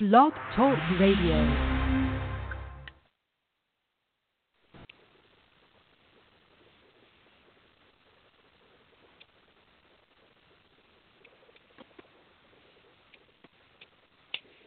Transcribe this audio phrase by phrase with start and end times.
[0.00, 1.84] Blog Talk Radio.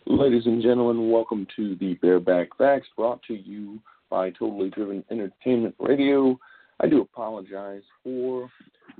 [0.06, 5.76] Ladies and gentlemen, welcome to the Bareback Facts brought to you by Totally Driven Entertainment
[5.78, 6.40] Radio.
[6.80, 8.50] I do apologize for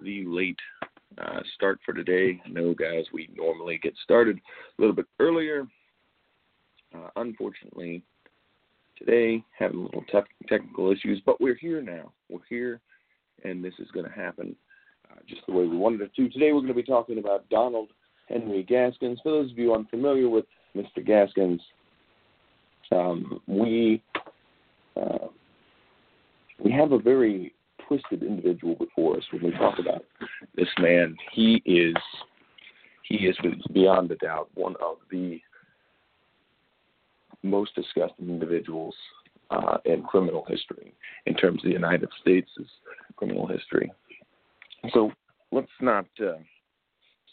[0.04, 0.60] the late
[1.18, 2.42] uh, start for today.
[2.46, 5.66] I know, guys, we normally get started a little bit earlier.
[6.98, 8.02] Uh, unfortunately,
[8.98, 12.12] today having a little te- technical issues, but we're here now.
[12.30, 12.80] We're here,
[13.44, 14.56] and this is going to happen
[15.12, 16.30] uh, just the way we wanted it to.
[16.30, 17.90] Today, we're going to be talking about Donald
[18.28, 19.20] Henry Gaskins.
[19.22, 20.46] For those of you unfamiliar with
[20.76, 21.06] Mr.
[21.06, 21.62] Gaskins,
[22.92, 24.02] um, we
[24.96, 25.28] uh,
[26.64, 27.54] we have a very
[27.88, 30.04] twisted individual before us when we talk about
[30.56, 31.16] this man.
[31.34, 31.96] He is
[33.04, 33.38] he is
[33.74, 35.40] beyond a doubt one of the
[37.50, 38.96] most disgusting individuals
[39.50, 40.94] uh, in criminal history
[41.26, 42.50] in terms of the United States'
[43.16, 43.92] criminal history.
[44.94, 45.12] So
[45.52, 46.38] let's not uh,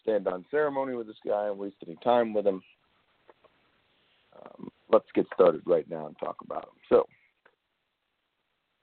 [0.02, 2.62] stand on ceremony with this guy and waste any time with him.
[4.36, 6.78] Um, let's get started right now and talk about him.
[6.88, 7.06] So,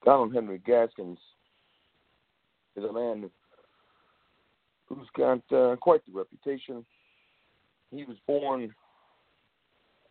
[0.03, 1.19] Donald Henry Gaskins
[2.75, 3.29] is a man
[4.87, 6.85] who's got uh, quite the reputation.
[7.91, 8.73] He was born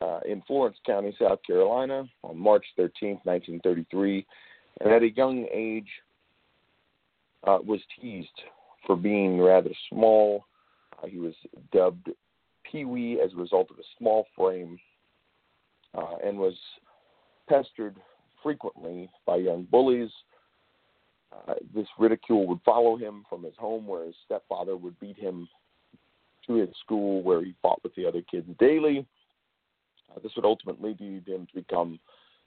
[0.01, 4.27] uh, in Florence County, South Carolina, on March 13, 1933,
[4.81, 5.89] and at a young age
[7.47, 8.29] uh, was teased
[8.87, 10.45] for being rather small.
[11.03, 11.35] Uh, he was
[11.73, 12.11] dubbed
[12.71, 14.79] Pee Wee as a result of a small frame
[15.97, 16.55] uh, and was
[17.49, 17.97] pestered
[18.43, 20.11] frequently by young bullies.
[21.33, 25.49] Uh, this ridicule would follow him from his home, where his stepfather would beat him,
[26.47, 29.07] to his school, where he fought with the other kids daily.
[30.11, 31.99] Uh, this would ultimately lead him to become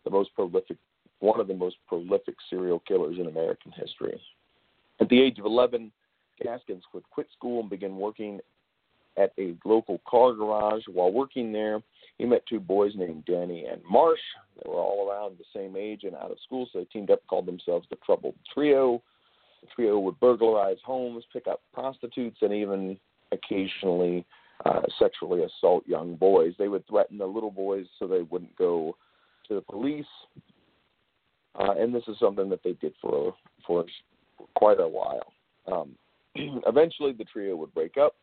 [0.03, 0.77] the most prolific,
[1.19, 4.19] one of the most prolific serial killers in American history.
[4.99, 5.91] At the age of 11,
[6.41, 8.39] Gaskins would quit school and begin working
[9.17, 10.83] at a local car garage.
[10.91, 11.81] While working there,
[12.17, 14.19] he met two boys named Danny and Marsh.
[14.55, 17.19] They were all around the same age and out of school, so they teamed up,
[17.19, 19.01] and called themselves the Troubled Trio.
[19.61, 22.97] The trio would burglarize homes, pick up prostitutes, and even
[23.31, 24.25] occasionally
[24.65, 26.53] uh, sexually assault young boys.
[26.57, 28.95] They would threaten the little boys so they wouldn't go
[29.47, 30.05] to the police.
[31.55, 33.85] Uh, and this is something that they did for for
[34.55, 35.33] quite a while.
[35.71, 35.95] Um,
[36.65, 38.15] eventually, the trio would break up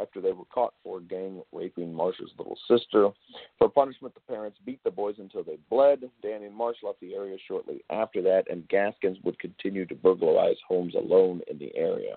[0.00, 3.10] after they were caught for gang raping Marsh's little sister.
[3.58, 6.02] For punishment, the parents beat the boys until they bled.
[6.22, 10.56] Danny and Marsh left the area shortly after that, and Gaskins would continue to burglarize
[10.66, 12.16] homes alone in the area.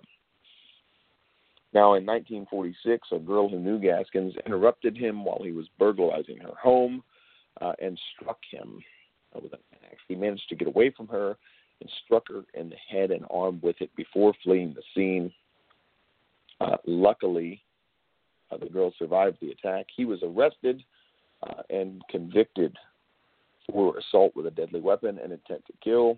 [1.75, 6.55] Now, in 1946, a girl who knew Gaskins interrupted him while he was burglarizing her
[6.55, 7.03] home
[7.59, 8.81] uh, and struck him
[9.33, 9.99] with an axe.
[10.07, 11.35] He managed to get away from her
[11.81, 15.33] and struck her in the head and arm with it before fleeing the scene.
[16.61, 17.61] Uh, luckily,
[18.51, 19.87] uh, the girl survived the attack.
[19.93, 20.81] He was arrested
[21.43, 22.73] uh, and convicted
[23.69, 26.15] for assault with a deadly weapon and intent to kill.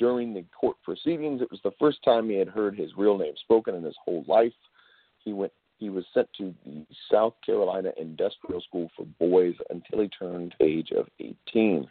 [0.00, 3.34] During the court proceedings, it was the first time he had heard his real name
[3.40, 4.52] spoken in his whole life.
[5.26, 5.52] He went.
[5.78, 10.90] He was sent to the South Carolina Industrial School for Boys until he turned age
[10.92, 11.86] of 18.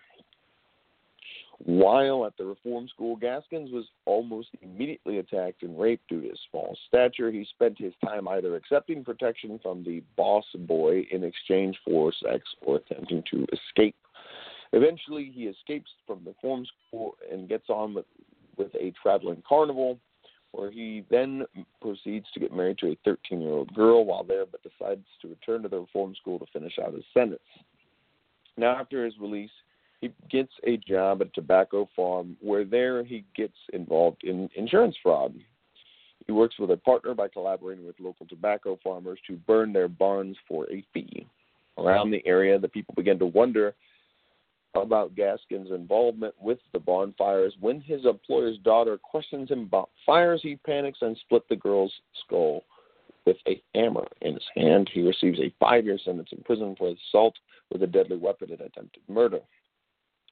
[1.60, 6.40] While at the reform school, Gaskins was almost immediately attacked and raped due to his
[6.50, 7.30] small stature.
[7.30, 12.44] He spent his time either accepting protection from the boss boy in exchange for sex
[12.62, 13.96] or attempting to escape.
[14.74, 18.06] Eventually, he escapes from the reform school and gets on with,
[18.58, 20.00] with a traveling carnival,
[20.56, 21.44] where he then
[21.82, 25.28] proceeds to get married to a 13 year old girl while there, but decides to
[25.28, 27.40] return to the reform school to finish out his sentence.
[28.58, 29.52] Now, after his release,
[30.02, 34.96] he gets a job at a tobacco farm where there he gets involved in insurance
[35.02, 35.34] fraud.
[36.26, 40.38] He works with a partner by collaborating with local tobacco farmers to burn their barns
[40.48, 41.28] for a fee.
[41.78, 43.76] Around the area, the people begin to wonder
[44.82, 47.54] about Gaskin's involvement with the bonfires.
[47.60, 51.94] When his employer's daughter questions him about fires, he panics and split the girl's
[52.24, 52.64] skull
[53.26, 54.90] with a hammer in his hand.
[54.94, 57.36] He receives a five year sentence in prison for assault
[57.72, 59.40] with a deadly weapon and attempted murder.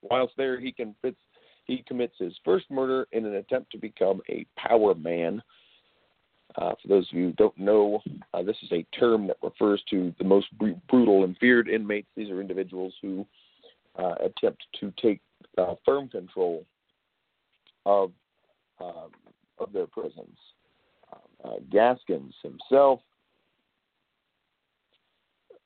[0.01, 1.18] Whilst there, he, commits,
[1.66, 5.42] he commits his first murder in an attempt to become a power man.
[6.56, 8.00] Uh, for those of you who don't know,
[8.34, 12.07] uh, this is a term that refers to the most br- brutal and feared inmates.
[12.16, 13.25] These are individuals who
[13.98, 15.22] uh, attempt to take
[15.57, 16.66] uh, firm control
[17.86, 18.12] of
[18.80, 19.12] um,
[19.60, 20.38] of their prisons.
[21.44, 23.01] Uh, Gaskins himself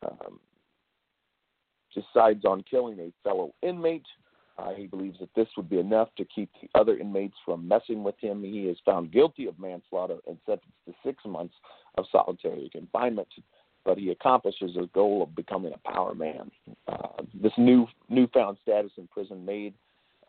[0.04, 0.40] um,
[1.94, 4.06] decides on killing a fellow inmate.
[4.58, 8.04] Uh, he believes that this would be enough to keep the other inmates from messing
[8.04, 8.44] with him.
[8.44, 11.54] He is found guilty of manslaughter and sentenced to six months
[11.98, 13.28] of solitary confinement.
[13.88, 16.52] But he accomplishes his goal of becoming a power man.
[16.90, 19.74] Uh, this new newfound status in prison made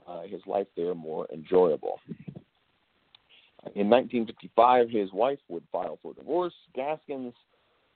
[0.06, 1.99] uh, his life there more enjoyable.
[3.75, 6.55] In 1955, his wife would file for divorce.
[6.76, 7.34] Gaskins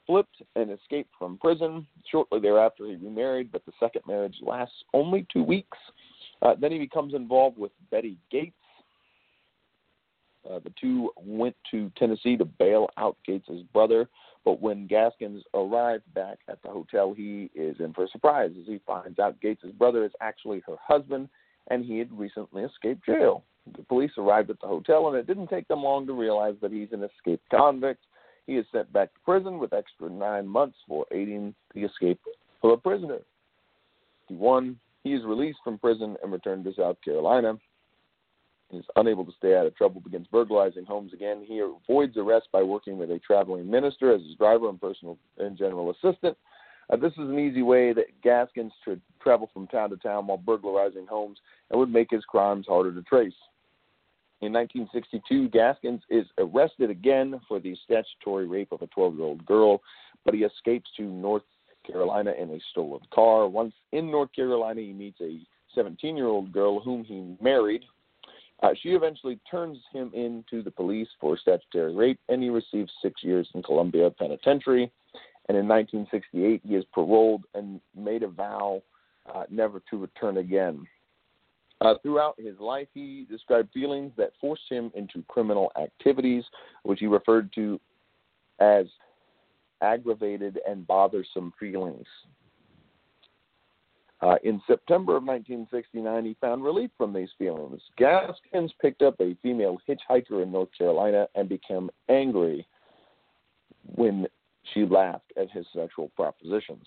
[0.05, 1.87] flipped and escaped from prison.
[2.11, 5.79] Shortly thereafter, he remarried, but the second marriage lasts only two weeks.
[6.43, 8.57] Uh, then he becomes involved with Betty Gates.
[10.51, 14.09] Uh, the two went to Tennessee to bail out Gates's brother,
[14.45, 18.67] but when Gaskins arrived back at the hotel, he is in for a surprise as
[18.67, 21.29] he finds out Gates's brother is actually her husband,
[21.69, 23.45] and he had recently escaped jail.
[23.77, 26.73] The police arrived at the hotel, and it didn't take them long to realize that
[26.73, 28.05] he's an escaped convict.
[28.47, 32.21] He is sent back to prison with extra nine months for aiding the escape
[32.65, 33.21] of a prisoner.
[34.27, 34.81] He won.
[35.05, 37.55] He is released from prison and returned to South Carolina.
[38.73, 41.45] Is unable to stay out of trouble, begins burglarizing homes again.
[41.47, 45.59] He avoids arrest by working with a traveling minister as his driver and personal and
[45.59, 46.39] general assistant.
[46.89, 50.39] Uh, this is an easy way that Gaskins should travel from town to town while
[50.39, 51.39] burglarizing homes
[51.71, 53.35] and would make his crimes harder to trace.
[54.41, 59.47] In 1962, Gaskins is arrested again for the statutory rape of a 12 year old
[59.47, 59.83] girl,
[60.25, 61.45] but he escapes to North
[61.87, 63.49] Carolina in a stolen car.
[63.49, 65.39] Once in North Carolina, he meets a
[65.75, 67.85] 17 year old girl whom he married.
[68.63, 72.93] Uh, she eventually turns him in to the police for statutory rape, and he receives
[73.03, 74.91] six years in Columbia Penitentiary.
[75.49, 78.83] And in 1968, he is paroled and made a vow
[79.33, 80.87] uh, never to return again.
[81.81, 86.45] Uh, throughout his life, he described feelings that forced him into criminal activities,
[86.85, 87.81] which he referred to
[88.61, 88.87] as
[89.81, 92.07] aggravated and bothersome feelings.
[94.23, 97.83] Uh, in September of 1969, he found relief from these feelings.
[97.99, 102.67] Gaskins picked up a female hitchhiker in North Carolina and became angry
[103.97, 104.29] when
[104.73, 106.87] she laughed at his sexual propositions.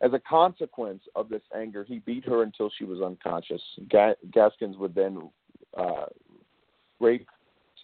[0.00, 3.62] As a consequence of this anger, he beat her until she was unconscious.
[3.88, 5.30] Ga- Gaskins would then
[5.76, 6.06] uh,
[6.98, 7.28] rape,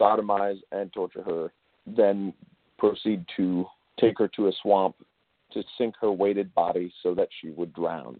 [0.00, 1.52] sodomize, and torture her,
[1.86, 2.32] then
[2.78, 3.66] proceed to
[4.00, 4.96] take her to a swamp
[5.52, 8.18] to sink her weighted body so that she would drown.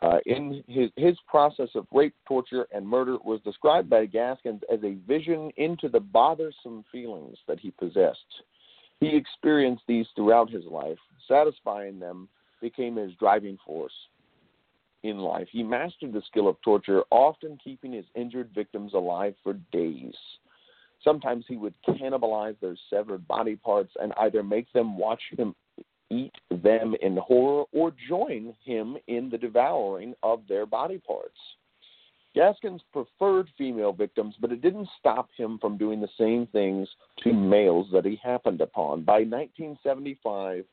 [0.00, 4.78] Uh, in his his process of rape, torture, and murder was described by Gaskins as
[4.84, 8.42] a vision into the bothersome feelings that he possessed.
[9.00, 12.28] He experienced these throughout his life, satisfying them
[12.60, 13.92] became his driving force
[15.02, 15.48] in life.
[15.50, 20.14] He mastered the skill of torture, often keeping his injured victims alive for days.
[21.02, 25.54] Sometimes he would cannibalize their severed body parts and either make them watch him
[26.10, 31.38] eat them in horror or join him in the devouring of their body parts.
[32.34, 36.88] Gaskins preferred female victims, but it didn't stop him from doing the same things
[37.24, 39.02] to males that he happened upon.
[39.02, 40.64] By 1975,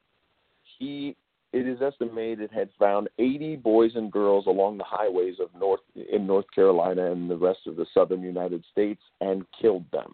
[0.77, 1.15] he
[1.53, 5.79] it is estimated had found 80 boys and girls along the highways of North
[6.11, 10.13] in North Carolina and the rest of the southern United States and killed them.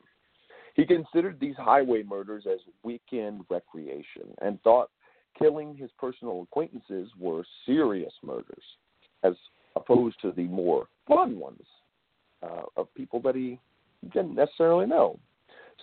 [0.75, 4.91] He considered these highway murders as weekend recreation and thought
[5.37, 8.63] killing his personal acquaintances were serious murders,
[9.23, 9.33] as
[9.75, 11.63] opposed to the more fun ones
[12.43, 13.59] uh, of people that he
[14.13, 15.19] didn't necessarily know.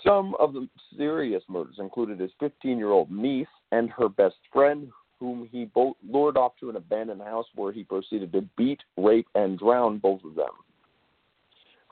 [0.04, 4.88] Some of the serious murders included his 15 year old niece and her best friend,
[5.18, 9.26] whom he both lured off to an abandoned house where he proceeded to beat, rape,
[9.34, 10.50] and drown both of them.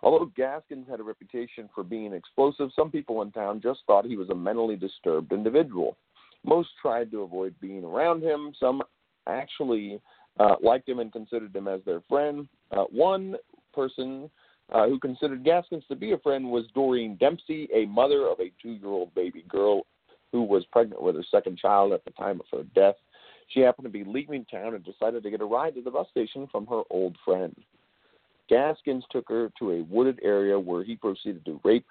[0.03, 4.17] Although Gaskins had a reputation for being explosive, some people in town just thought he
[4.17, 5.97] was a mentally disturbed individual.
[6.47, 8.53] Most tried to avoid being around him.
[8.59, 8.83] Some
[9.27, 10.01] actually
[10.39, 12.49] uh, liked him and considered him as their friend.
[12.71, 13.37] Uh, one
[13.75, 14.31] person
[14.73, 18.53] uh, who considered Gaskins to be a friend was Doreen Dempsey, a mother of a
[18.63, 19.83] two year old baby girl
[20.33, 22.97] who was pregnant with her second child at the time of her death.
[23.49, 26.09] She happened to be leaving town and decided to get a ride to the bus
[26.11, 27.55] station from her old friend.
[28.49, 31.87] Gaskins took her to a wooded area where he proceeded to rape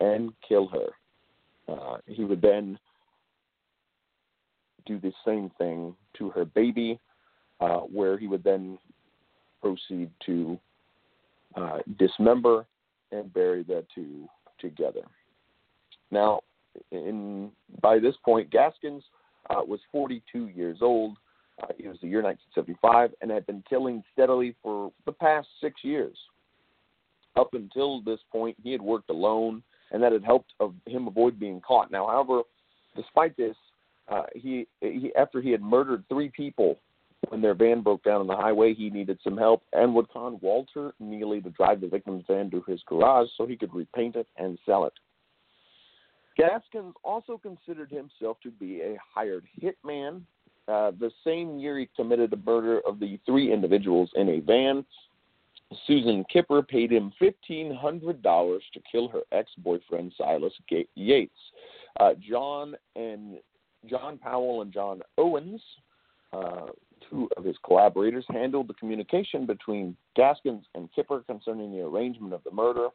[0.00, 0.86] and kill her.
[1.68, 2.78] Uh, he would then
[4.86, 6.98] do the same thing to her baby,
[7.60, 8.78] uh, where he would then
[9.60, 10.58] proceed to
[11.56, 12.66] uh, dismember
[13.12, 14.28] and bury the two
[14.58, 15.02] together.
[16.10, 16.40] Now,
[16.90, 17.50] in
[17.80, 19.02] by this point, Gaskins
[19.50, 21.16] uh, was 42 years old.
[21.62, 25.82] Uh, it was the year 1975 and had been killing steadily for the past six
[25.82, 26.16] years.
[27.36, 30.52] Up until this point, he had worked alone, and that had helped
[30.86, 31.90] him avoid being caught.
[31.90, 32.42] Now, however,
[32.94, 33.56] despite this,
[34.08, 36.78] uh, he, he after he had murdered three people
[37.28, 40.38] when their van broke down on the highway, he needed some help and would con
[40.40, 44.26] Walter Neely to drive the victim's van to his garage so he could repaint it
[44.36, 44.92] and sell it.
[46.36, 50.22] Gaskins also considered himself to be a hired hitman.
[50.68, 54.84] Uh, the same year he committed the murder of the three individuals in a van.
[55.86, 60.52] Susan Kipper paid him $1,500 to kill her ex-boyfriend Silas
[60.94, 61.32] Yates.
[61.98, 63.38] Uh, John and
[63.84, 65.60] John Powell and John Owens,
[66.32, 66.66] uh,
[67.08, 72.42] two of his collaborators, handled the communication between Gaskins and Kipper concerning the arrangement of
[72.44, 72.88] the murder.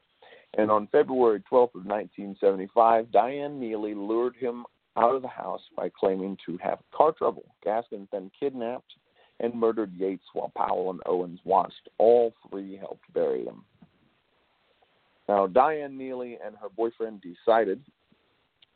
[0.57, 4.65] And on February 12th of 1975, Diane Neely lured him
[4.97, 7.45] out of the house by claiming to have car trouble.
[7.63, 8.93] Gaskins then kidnapped
[9.39, 11.89] and murdered Yates while Powell and Owens watched.
[11.97, 13.63] All three helped bury him.
[15.29, 17.81] Now, Diane Neely and her boyfriend decided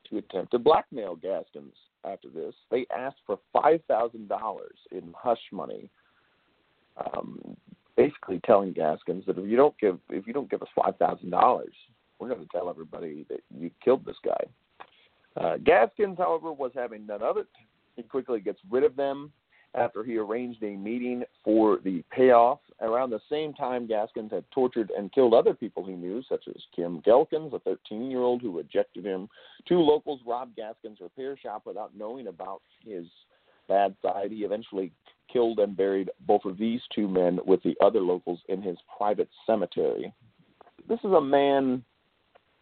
[0.10, 1.74] to attempt to blackmail Gaskins
[2.06, 2.54] after this.
[2.72, 3.80] They asked for $5,000
[4.92, 5.90] in hush money
[6.98, 7.58] um,
[7.98, 11.30] basically telling Gaskins that if you don't give if you don't give us five thousand
[11.30, 11.74] dollars,
[12.20, 14.44] we're going to tell everybody that you killed this guy.
[15.38, 17.48] Uh, Gaskins, however, was having none of it.
[17.96, 19.32] He quickly gets rid of them
[19.76, 22.60] after he arranged a meeting for the payoff.
[22.82, 26.62] Around the same time, Gaskins had tortured and killed other people he knew, such as
[26.76, 29.28] Kim Ghelkins, a 13 year old who rejected him.
[29.68, 33.06] Two locals robbed Gaskins' repair shop without knowing about his
[33.68, 34.32] bad side.
[34.32, 34.92] He eventually
[35.32, 39.30] killed and buried both of these two men with the other locals in his private
[39.46, 40.14] cemetery.
[40.88, 41.84] This is a man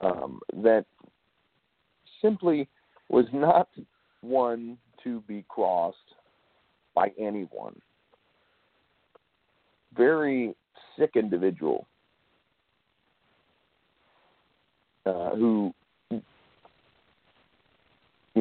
[0.02, 0.86] um, that
[2.22, 2.70] simply
[3.10, 3.68] was not
[4.22, 5.98] one to be crossed
[6.96, 7.80] by anyone.
[9.96, 10.56] Very
[10.98, 11.88] sick individual
[15.06, 15.74] uh, who,
[16.12, 16.22] you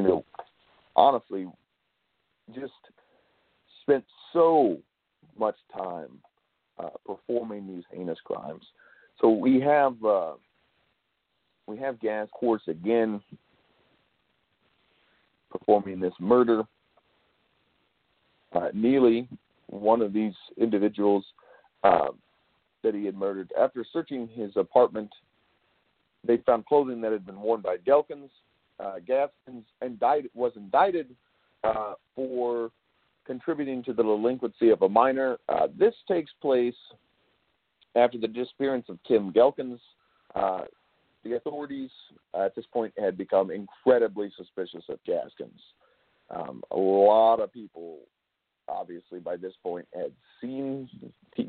[0.03, 0.25] know,
[0.97, 1.47] honestly
[2.55, 2.73] just
[3.83, 4.79] spent so
[5.39, 6.19] much time
[6.79, 8.63] uh, performing these heinous crimes.
[9.21, 10.33] So we have uh,
[11.67, 13.21] we have Gaskins again
[15.51, 16.63] performing this murder.
[18.55, 19.29] Uh, Neely,
[19.69, 21.25] one of these individuals
[21.85, 22.09] uh,
[22.83, 25.11] that he had murdered, after searching his apartment,
[26.25, 28.31] they found clothing that had been worn by Ghelkins.
[28.79, 31.15] Uh, Gaskins indicted, was indicted
[31.65, 32.71] uh, for
[33.27, 35.39] contributing to the delinquency of a minor.
[35.49, 36.75] Uh, this takes place
[37.95, 39.81] after the disappearance of Tim Ghelkins.
[40.35, 40.63] Uh,
[41.25, 41.91] the authorities
[42.35, 45.61] at this point had become incredibly suspicious of Gaskins.
[46.31, 47.99] Um, a lot of people,
[48.73, 50.88] obviously, by this point, had seen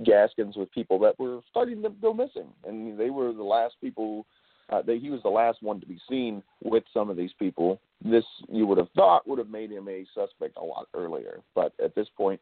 [0.03, 4.25] Gaskins with people that were starting to go missing, and they were the last people
[4.70, 7.80] uh, that he was the last one to be seen with some of these people.
[8.03, 11.74] This you would have thought would have made him a suspect a lot earlier, but
[11.84, 12.39] at this point,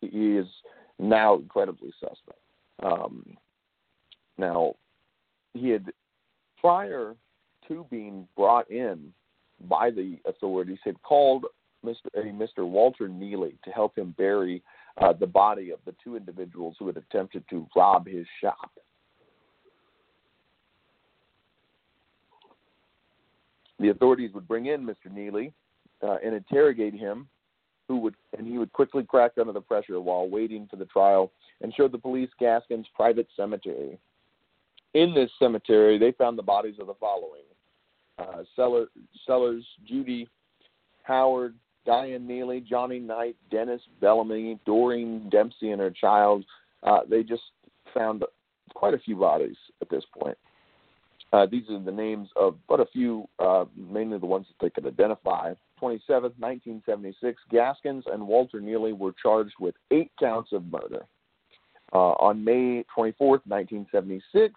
[0.00, 0.46] he is
[0.98, 2.38] now incredibly suspect.
[2.82, 3.36] Um,
[4.38, 4.74] now,
[5.52, 5.92] he had
[6.60, 7.14] prior
[7.68, 9.12] to being brought in
[9.68, 11.46] by the authorities had called
[11.84, 12.06] Mr.
[12.16, 12.66] A Mr.
[12.68, 14.62] Walter Neely to help him bury
[15.00, 18.70] uh, the body of the two individuals who had attempted to rob his shop.
[23.80, 25.12] The authorities would bring in Mr.
[25.12, 25.52] Neely
[26.02, 27.28] uh, and interrogate him,
[27.88, 31.30] who would and he would quickly crack under the pressure while waiting for the trial
[31.60, 33.98] and showed the police Gaskin's private cemetery.
[34.94, 37.42] In this cemetery, they found the bodies of the following:
[38.18, 38.88] uh, Sellers,
[39.26, 40.28] Sellers, Judy,
[41.02, 46.44] Howard, Diane Neely, Johnny Knight, Dennis Bellamy, Doreen Dempsey, and her child.
[46.82, 47.42] Uh, they just
[47.92, 48.24] found
[48.74, 50.36] quite a few bodies at this point.
[51.32, 54.70] Uh, these are the names of but a few, uh, mainly the ones that they
[54.70, 55.52] could identify.
[55.82, 61.04] 27th, 1976, Gaskins and Walter Neely were charged with eight counts of murder.
[61.92, 64.54] Uh, on May 24th, 1976,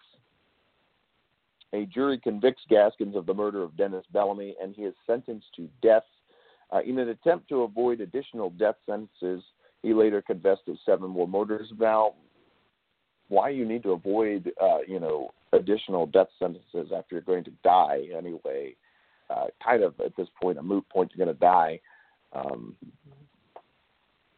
[1.72, 5.68] a jury convicts Gaskins of the murder of Dennis Bellamy, and he is sentenced to
[5.82, 6.04] death.
[6.70, 9.42] Uh, in an attempt to avoid additional death sentences,
[9.82, 11.68] he later confessed to seven more murders.
[11.78, 12.14] Now,
[13.28, 17.52] why you need to avoid, uh, you know, additional death sentences after you're going to
[17.62, 18.74] die anyway.
[19.30, 21.12] uh, kind of at this point a moot point.
[21.14, 21.80] You're going to die,
[22.32, 22.74] um,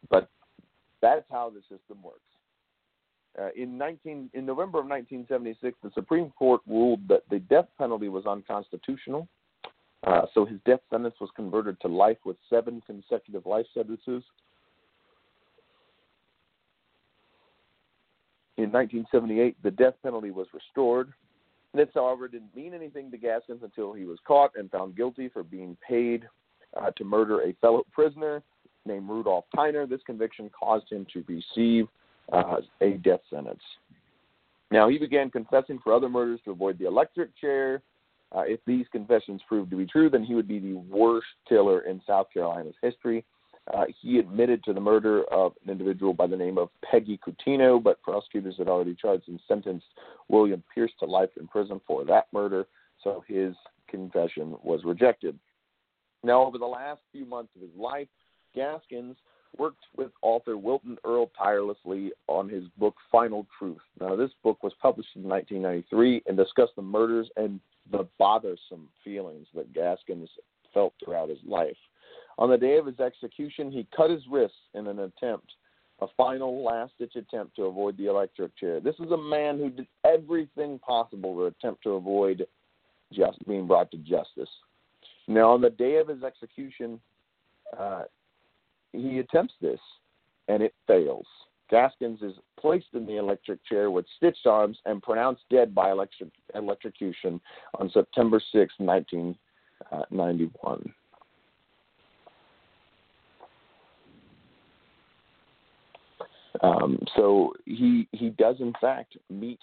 [0.09, 0.29] but
[1.01, 2.19] that's how the system works.
[3.39, 8.09] Uh, in 19 in November of 1976, the Supreme Court ruled that the death penalty
[8.09, 9.27] was unconstitutional.
[10.05, 14.23] Uh, so his death sentence was converted to life with seven consecutive life sentences.
[18.57, 21.13] In 1978, the death penalty was restored.
[21.73, 25.41] This, however, didn't mean anything to Gaskins until he was caught and found guilty for
[25.41, 26.27] being paid
[26.79, 28.43] uh, to murder a fellow prisoner
[28.85, 29.87] named Rudolph Tyner.
[29.87, 31.87] This conviction caused him to receive
[32.31, 33.61] uh, a death sentence.
[34.69, 37.81] Now, he began confessing for other murders to avoid the electric chair.
[38.35, 41.81] Uh, if these confessions proved to be true, then he would be the worst killer
[41.81, 43.25] in South Carolina's history.
[43.73, 47.81] Uh, he admitted to the murder of an individual by the name of Peggy Cuttino,
[47.81, 49.85] but prosecutors had already charged and sentenced
[50.29, 52.65] William Pierce to life in prison for that murder,
[53.03, 53.53] so his
[53.87, 55.37] confession was rejected.
[56.23, 58.07] Now, over the last few months of his life,
[58.55, 59.15] Gaskins
[59.57, 63.81] worked with author Wilton Earle tirelessly on his book Final Truth.
[63.99, 67.59] Now, this book was published in 1993 and discussed the murders and
[67.91, 70.29] the bothersome feelings that Gaskins
[70.73, 71.77] felt throughout his life.
[72.37, 75.51] On the day of his execution, he cut his wrists in an attempt,
[76.01, 78.79] a final last ditch attempt to avoid the electric chair.
[78.79, 82.47] This is a man who did everything possible to attempt to avoid
[83.13, 84.49] just being brought to justice.
[85.27, 86.99] Now, on the day of his execution,
[87.77, 88.03] uh,
[88.93, 89.79] he attempts this,
[90.47, 91.27] and it fails.
[91.69, 96.29] Gaskins is placed in the electric chair with stitched arms and pronounced dead by electric,
[96.53, 97.39] electrocution
[97.79, 100.93] on September 6, 1991.
[106.61, 109.59] Um, so he he does in fact meet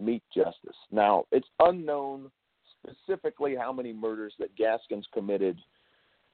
[0.00, 0.76] meet justice.
[0.92, 2.30] Now it's unknown
[2.78, 5.58] specifically how many murders that Gaskins committed,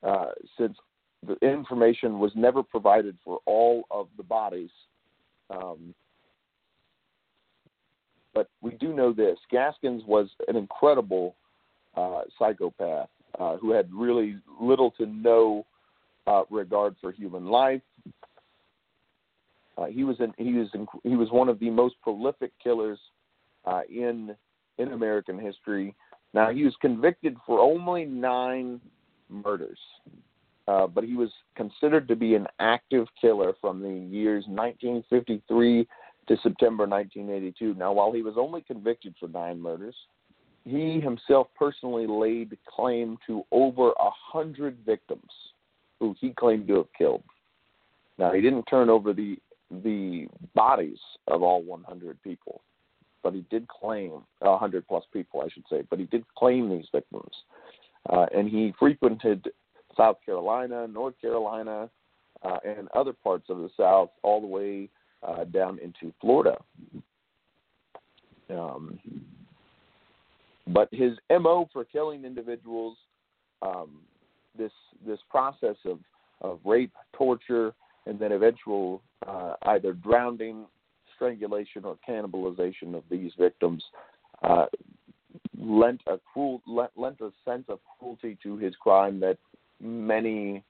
[0.03, 0.27] uh,
[0.59, 0.77] since
[1.27, 4.71] the information was never provided for all of the bodies.
[5.51, 5.95] Um,
[8.33, 11.35] but we do know this: Gaskins was an incredible
[11.97, 13.09] uh, psychopath
[13.39, 15.67] uh, who had really little to no
[16.27, 17.83] uh, regard for human life.
[19.77, 22.99] Uh, he was in, he was in, he was one of the most prolific killers
[23.65, 24.35] uh, in
[24.79, 25.95] in American history.
[26.33, 28.81] Now he was convicted for only nine
[29.31, 29.79] murders,
[30.69, 35.87] uh, but he was considered to be an active killer from the years 1953
[36.29, 37.75] to September 1982.
[37.75, 39.97] Now, while he was only convicted for nine murders,
[40.65, 45.31] he himself personally laid claim to over a hundred victims
[45.99, 47.23] who he claimed to have killed.
[48.19, 49.37] Now, he didn't turn over the
[49.83, 52.61] the bodies of all 100 people,
[53.23, 55.83] but he did claim 100 plus people, I should say.
[55.89, 57.31] But he did claim these victims,
[58.09, 59.49] uh, and he frequented
[59.97, 61.91] South Carolina, North Carolina,
[62.43, 64.89] uh, and other parts of the South, all the way
[65.23, 66.57] uh, down into Florida.
[68.51, 68.99] Um,
[70.67, 72.97] but his mo for killing individuals,
[73.63, 74.01] um,
[74.57, 74.73] this
[75.07, 75.99] this process of
[76.41, 77.75] of rape, torture,
[78.07, 80.65] and then eventual uh, either drowning,
[81.15, 83.85] strangulation, or cannibalization of these victims
[84.43, 84.67] uh,
[85.61, 89.39] lent a cruel lent, a sense of cruelty to his crime that
[89.81, 90.65] many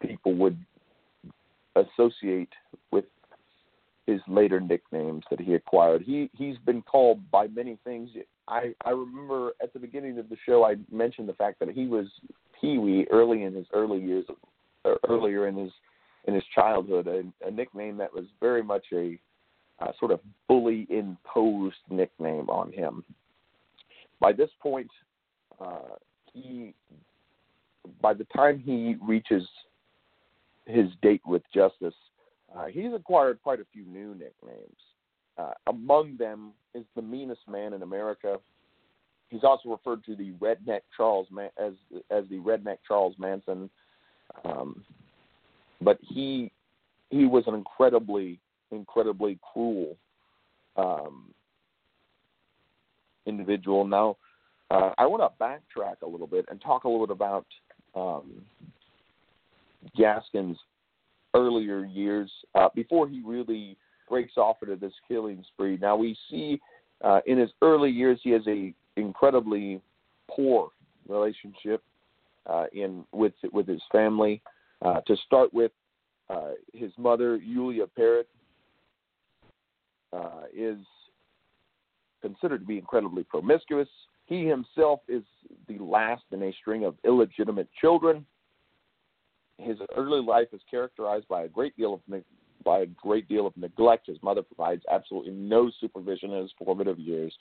[0.00, 0.58] people would
[1.76, 2.52] associate
[2.90, 3.04] with
[4.06, 6.02] his later nicknames that he acquired.
[6.02, 8.10] He he's been called by many things.
[8.48, 11.86] I I remember at the beginning of the show I mentioned the fact that he
[11.86, 12.06] was
[12.60, 14.24] Pee Wee early in his early years,
[15.08, 15.70] earlier in his
[16.26, 19.18] in his childhood, a, a nickname that was very much a
[19.80, 23.04] uh, sort of bully imposed nickname on him.
[24.24, 24.88] By this point,
[25.60, 25.96] uh,
[26.32, 26.72] he
[28.00, 29.46] by the time he reaches
[30.64, 31.92] his date with justice,
[32.56, 34.80] uh, he's acquired quite a few new nicknames.
[35.36, 38.38] Uh, among them is the meanest man in America.
[39.28, 41.74] He's also referred to the redneck Charles Man- as
[42.10, 43.68] as the redneck Charles Manson.
[44.46, 44.86] Um,
[45.82, 46.50] but he
[47.10, 49.98] he was an incredibly incredibly cruel
[50.76, 51.34] um,
[53.26, 53.86] individual.
[53.86, 54.16] Now,
[54.70, 57.46] uh, I want to backtrack a little bit and talk a little bit about
[57.94, 58.42] um,
[59.98, 60.58] Gaskin's
[61.34, 63.76] earlier years uh, before he really
[64.08, 65.78] breaks off into this killing spree.
[65.80, 66.60] Now we see
[67.02, 69.80] uh, in his early years he has a incredibly
[70.30, 70.70] poor
[71.08, 71.82] relationship
[72.46, 74.40] uh, in with with his family.
[74.82, 75.72] Uh, to start with,
[76.28, 78.28] uh, his mother, Eulea Parrott,
[80.12, 80.76] uh, is
[82.24, 83.88] considered to be incredibly promiscuous.
[84.24, 85.22] He himself is
[85.68, 88.24] the last in a string of illegitimate children.
[89.58, 92.00] His early life is characterized by a great deal of
[92.64, 94.06] by a great deal of neglect.
[94.06, 97.32] His mother provides absolutely no supervision in his formative years.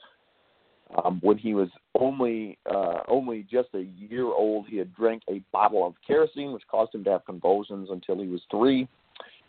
[1.02, 5.42] Um, when he was only uh, only just a year old, he had drank a
[5.54, 8.88] bottle of kerosene, which caused him to have convulsions until he was three.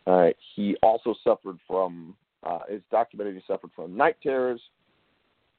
[0.06, 4.60] Uh, he also suffered from, uh, documented he suffered from night terrors,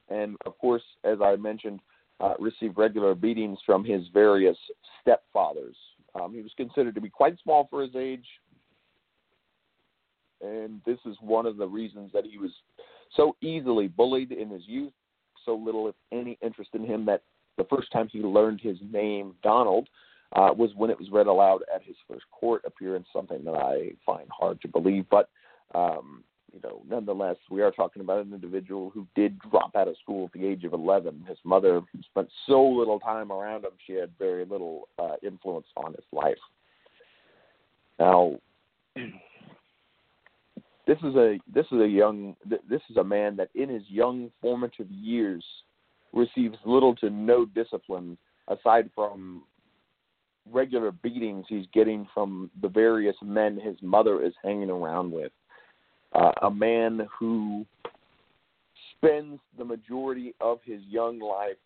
[0.08, 1.80] and of course, as I mentioned,
[2.20, 4.56] uh, received regular beatings from his various
[5.06, 5.74] stepfathers.
[6.14, 8.24] Um, he was considered to be quite small for his age,
[10.40, 12.52] and this is one of the reasons that he was
[13.14, 14.92] so easily bullied in his youth
[15.46, 17.22] so little, if any, interest in him that
[17.56, 19.88] the first time he learned his name, Donald,
[20.32, 23.92] uh, was when it was read aloud at his first court appearance, something that I
[24.04, 25.06] find hard to believe.
[25.08, 25.30] But,
[25.74, 29.96] um, you know, nonetheless, we are talking about an individual who did drop out of
[30.02, 31.24] school at the age of 11.
[31.28, 35.92] His mother spent so little time around him, she had very little uh, influence on
[35.92, 36.38] his life.
[37.98, 38.36] Now,
[40.86, 44.30] this is a this is a young this is a man that in his young
[44.40, 45.44] formative years
[46.12, 48.16] receives little to no discipline
[48.48, 49.42] aside from
[50.50, 55.32] regular beatings he's getting from the various men his mother is hanging around with.
[56.12, 57.66] Uh, a man who
[58.96, 61.56] spends the majority of his young life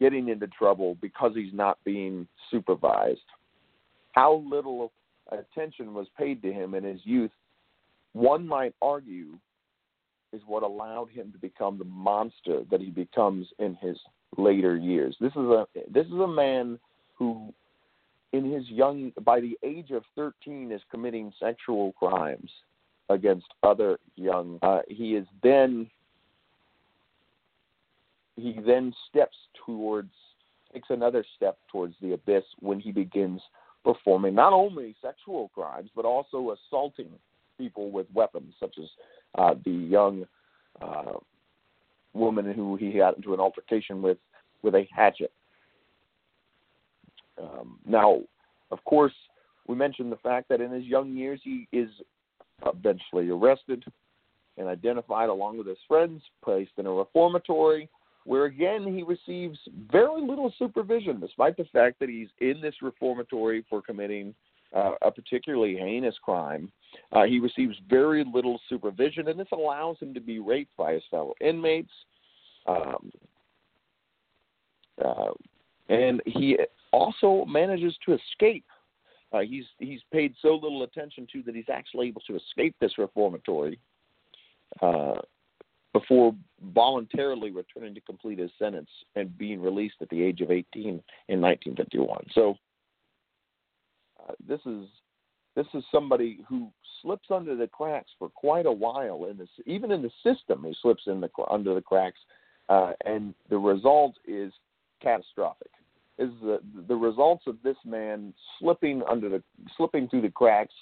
[0.00, 3.20] getting into trouble because he's not being supervised.
[4.12, 4.90] How little
[5.30, 7.30] attention was paid to him in his youth
[8.12, 9.38] one might argue
[10.32, 13.96] is what allowed him to become the monster that he becomes in his
[14.36, 15.16] later years.
[15.20, 16.78] This is a this is a man
[17.14, 17.52] who
[18.32, 22.50] in his young by the age of 13 is committing sexual crimes
[23.12, 25.88] against other young uh, he is then
[28.36, 30.12] he then steps towards
[30.72, 33.40] takes another step towards the abyss when he begins
[33.84, 37.08] performing not only sexual crimes but also assaulting
[37.58, 38.88] people with weapons, such as
[39.36, 40.24] uh, the young
[40.80, 41.12] uh,
[42.12, 44.18] woman who he got into an altercation with
[44.62, 45.32] with a hatchet.
[47.40, 48.20] Um, now,
[48.70, 49.12] of course,
[49.66, 51.88] we mentioned the fact that in his young years he is
[52.66, 53.84] eventually arrested
[54.58, 57.88] and identified along with his friends, placed in a reformatory,
[58.24, 59.58] where again he receives
[59.90, 64.34] very little supervision, despite the fact that he's in this reformatory for committing
[64.74, 66.70] uh, a particularly heinous crime.
[67.12, 71.02] Uh, he receives very little supervision, and this allows him to be raped by his
[71.10, 71.90] fellow inmates.
[72.66, 73.10] Um,
[75.04, 75.32] uh,
[75.88, 76.58] and he
[76.92, 78.64] also manages to escape.
[79.32, 82.98] Uh, he's he's paid so little attention to that he's actually able to escape this
[82.98, 83.78] reformatory
[84.82, 85.14] uh,
[85.92, 86.34] before
[86.74, 90.84] voluntarily returning to complete his sentence and being released at the age of 18
[91.28, 92.26] in 1951.
[92.32, 92.56] So
[94.20, 94.86] uh, this is
[95.54, 99.90] this is somebody who slips under the cracks for quite a while in this even
[99.90, 102.20] in the system he slips in the under the cracks
[102.68, 104.52] uh, and the result is
[105.02, 105.70] catastrophic
[106.22, 109.42] is the the results of this man slipping under the
[109.76, 110.74] slipping through the cracks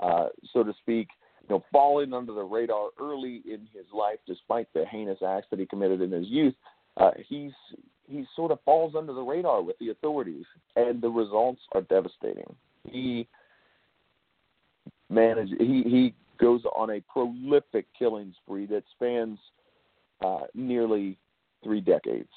[0.00, 1.08] uh, so to speak
[1.42, 5.58] you know falling under the radar early in his life despite the heinous acts that
[5.58, 6.54] he committed in his youth
[6.96, 7.52] uh, he's
[8.06, 10.44] he sort of falls under the radar with the authorities
[10.76, 12.54] and the results are devastating
[12.90, 13.26] he
[15.10, 19.38] manages he he goes on a prolific killing spree that spans
[20.24, 21.16] uh, nearly
[21.62, 22.28] three decades.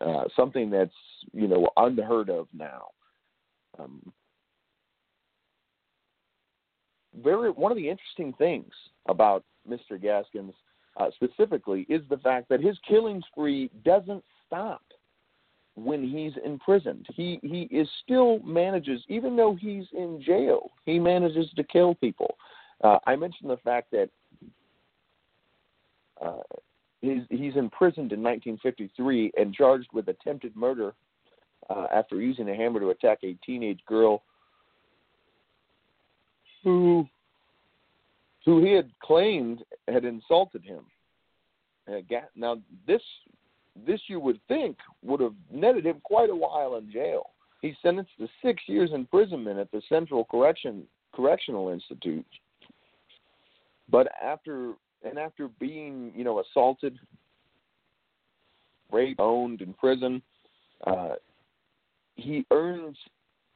[0.00, 0.94] Uh, something that's
[1.32, 2.86] you know unheard of now.
[3.78, 4.00] Um,
[7.22, 8.72] very one of the interesting things
[9.08, 10.00] about Mr.
[10.00, 10.54] Gaskins
[10.96, 14.82] uh, specifically is the fact that his killing spree doesn't stop
[15.74, 17.06] when he's imprisoned.
[17.14, 22.36] He he is still manages, even though he's in jail, he manages to kill people.
[22.82, 24.08] Uh, I mentioned the fact that
[26.24, 26.40] uh,
[27.00, 30.92] he's he's imprisoned in 1953 and charged with attempted murder
[31.68, 34.22] uh, after using a hammer to attack a teenage girl
[36.62, 37.06] who
[38.44, 40.84] who he had claimed had insulted him.
[42.36, 43.02] Now this
[43.86, 47.30] this you would think would have netted him quite a while in jail.
[47.62, 52.26] He's sentenced to six years imprisonment at the Central Correction Correctional Institute.
[53.90, 56.98] But after and after being, you know, assaulted,
[58.92, 60.22] raped, owned in prison,
[60.86, 61.14] uh,
[62.14, 62.96] he earns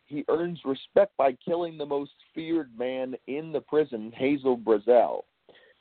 [0.06, 5.22] he earns respect by killing the most feared man in the prison, Hazel Brazell.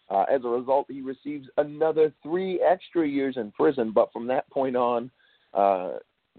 [0.10, 4.50] Uh, as a result, he receives another three extra years in prison, but from that
[4.50, 5.12] point on,
[5.54, 5.94] uh,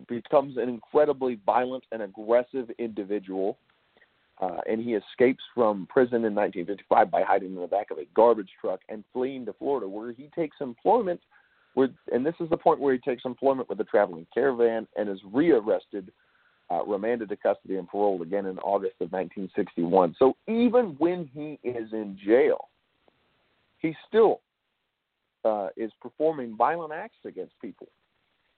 [0.09, 3.59] becomes an incredibly violent and aggressive individual.
[4.41, 8.07] Uh, and he escapes from prison in 1955 by hiding in the back of a
[8.15, 11.21] garbage truck and fleeing to Florida, where he takes employment
[11.77, 15.09] with, and this is the point where he takes employment with a traveling caravan and
[15.09, 16.11] is rearrested,
[16.71, 20.17] uh, remanded to custody, and paroled again in August of 1961.
[20.19, 22.69] So even when he is in jail,
[23.79, 24.41] he still
[25.45, 27.89] uh, is performing violent acts against people.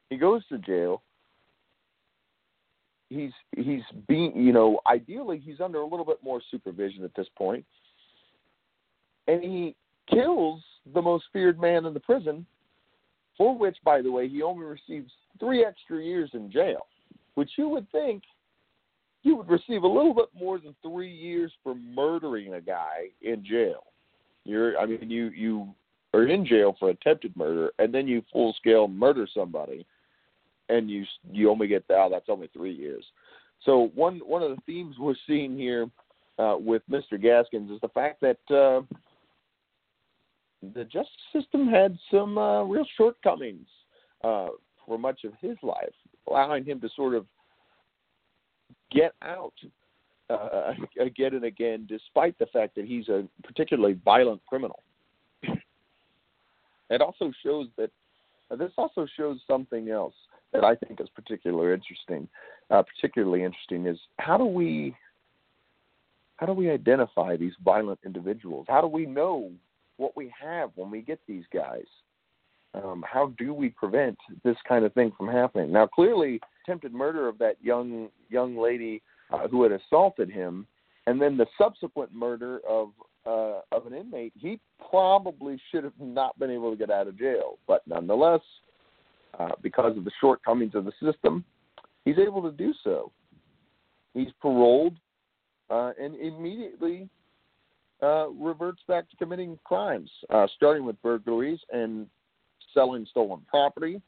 [0.08, 1.02] He goes to jail.
[3.08, 7.28] He's he's being you know ideally he's under a little bit more supervision at this
[7.36, 7.64] point,
[9.28, 9.76] and he
[10.10, 10.62] kills
[10.94, 12.46] the most feared man in the prison,
[13.36, 16.86] for which by the way he only receives three extra years in jail,
[17.34, 18.22] which you would think
[19.22, 23.44] you would receive a little bit more than three years for murdering a guy in
[23.44, 23.84] jail.
[24.44, 25.68] You're, I mean, you you
[26.14, 29.84] are in jail for attempted murder, and then you full scale murder somebody,
[30.68, 33.04] and you you only get oh, that's only three years.
[33.64, 35.88] So one one of the themes we're seeing here
[36.38, 37.20] uh, with Mr.
[37.20, 38.82] Gaskins is the fact that uh,
[40.74, 43.66] the justice system had some uh, real shortcomings
[44.24, 44.48] uh,
[44.84, 45.94] for much of his life,
[46.28, 47.26] allowing him to sort of
[48.90, 49.54] get out
[50.30, 54.82] uh, again and again, despite the fact that he's a particularly violent criminal.
[56.90, 57.90] it also shows that
[58.58, 60.14] this also shows something else
[60.52, 62.28] that I think is particularly interesting.
[62.70, 64.94] Uh, particularly interesting is how do we
[66.36, 68.66] how do we identify these violent individuals?
[68.68, 69.50] How do we know
[69.96, 71.86] what we have when we get these guys?
[72.74, 75.72] Um, how do we prevent this kind of thing from happening?
[75.72, 80.66] Now, clearly, attempted murder of that young young lady uh, who had assaulted him,
[81.06, 82.90] and then the subsequent murder of
[83.24, 87.18] uh, of an inmate, he probably should have not been able to get out of
[87.18, 87.58] jail.
[87.66, 88.40] But nonetheless,
[89.38, 91.44] uh, because of the shortcomings of the system,
[92.04, 93.12] he's able to do so.
[94.14, 94.94] He's paroled
[95.70, 97.08] uh, and immediately
[98.02, 102.06] uh, reverts back to committing crimes, uh, starting with burglaries and
[102.74, 104.00] selling stolen property,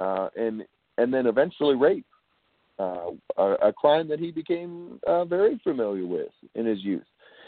[0.00, 0.64] uh, and
[0.96, 2.06] and then eventually rape
[2.78, 7.04] uh, a, a crime that he became uh, very familiar with in his youth.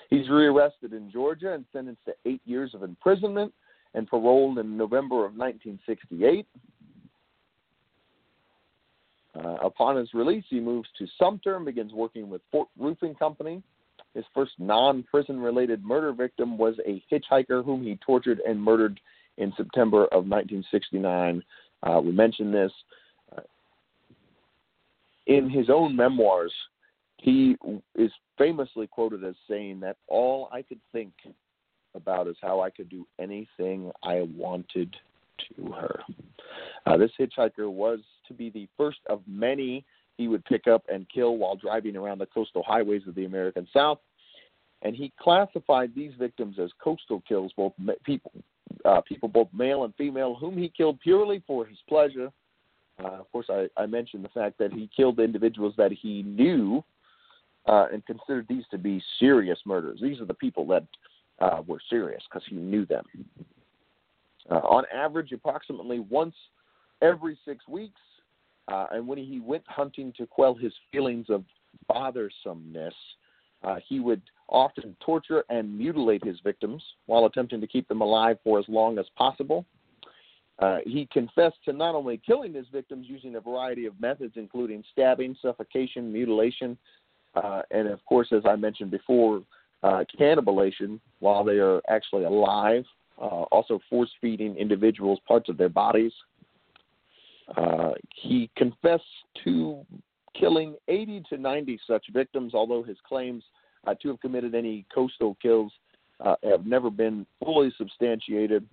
[0.09, 3.53] He's rearrested in Georgia and sentenced to eight years of imprisonment
[3.95, 6.47] and paroled in November of 1968.
[9.35, 13.63] Uh, upon his release, he moves to Sumter and begins working with Fort Roofing Company.
[14.15, 18.99] His first non prison related murder victim was a hitchhiker whom he tortured and murdered
[19.39, 21.43] in September of 1969.
[21.83, 22.73] Uh, we mentioned this
[25.31, 26.53] in his own memoirs,
[27.19, 27.57] he
[27.95, 31.13] is famously quoted as saying that all I could think
[31.95, 34.95] about is how I could do anything I wanted
[35.57, 36.01] to her.
[36.87, 39.85] Uh, this hitchhiker was to be the first of many
[40.17, 43.67] he would pick up and kill while driving around the coastal highways of the American
[43.73, 43.99] South.
[44.83, 47.73] And he classified these victims as coastal kills, both
[48.05, 48.33] people,
[48.85, 52.31] uh, people both male and female, whom he killed purely for his pleasure
[53.03, 56.85] uh, of course, I, I mentioned the fact that he killed individuals that he knew
[57.67, 60.01] uh, and considered these to be serious murders.
[60.03, 60.85] These are the people that
[61.41, 63.05] uh, were serious because he knew them.
[64.51, 66.35] Uh, on average, approximately once
[67.03, 68.01] every six weeks,
[68.69, 71.45] uh, and when he went hunting to quell his feelings of
[71.89, 72.95] bothersomeness,
[73.63, 78.37] uh, he would often torture and mutilate his victims while attempting to keep them alive
[78.43, 79.65] for as long as possible.
[80.59, 84.85] Uh, he confessed to not only killing his victims using a variety of methods, including
[84.93, 86.77] stabbing, suffocation, mutilation,
[87.35, 89.43] uh, and of course, as I mentioned before,
[89.83, 92.85] uh, cannibalization while they are actually alive,
[93.21, 96.13] uh, also force feeding individuals parts of their bodies.
[97.57, 99.05] Uh, he confessed
[99.45, 99.85] to
[100.39, 103.43] killing 80 to 90 such victims, although his claims
[103.87, 105.73] uh, to have committed any coastal kills
[106.45, 108.67] have never been fully substantiated.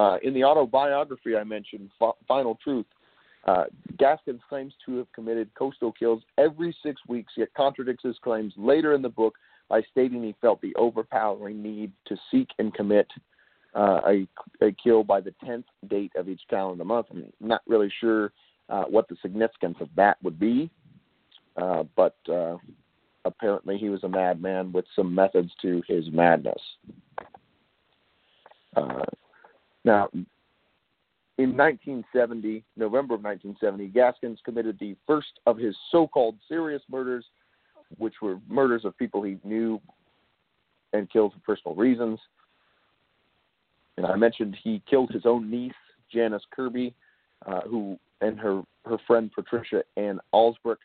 [0.00, 2.86] Uh, in the autobiography I mentioned, F- Final Truth,
[3.46, 3.64] uh,
[3.98, 8.94] Gaskins claims to have committed coastal kills every six weeks, yet contradicts his claims later
[8.94, 9.34] in the book
[9.70, 13.06] by stating he felt the overpowering need to seek and commit
[13.74, 14.28] uh, a,
[14.60, 17.06] a kill by the 10th date of each calendar month.
[17.10, 18.32] I'm not really sure
[18.68, 20.70] uh, what the significance of that would be,
[21.56, 22.56] uh, but uh,
[23.24, 26.60] apparently he was a madman with some methods to his madness.
[28.76, 29.04] Uh,
[29.84, 30.08] now,
[31.38, 37.24] in 1970, November of 1970, Gaskins committed the first of his so called serious murders,
[37.98, 39.80] which were murders of people he knew
[40.92, 42.18] and killed for personal reasons.
[43.96, 45.72] And I mentioned he killed his own niece,
[46.12, 46.94] Janice Kirby,
[47.46, 50.78] uh, who and her her friend Patricia Ann Alsbrook,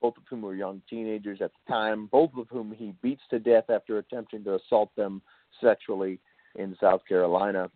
[0.00, 3.38] both of whom were young teenagers at the time, both of whom he beats to
[3.38, 5.22] death after attempting to assault them
[5.62, 6.18] sexually
[6.56, 7.70] in South Carolina.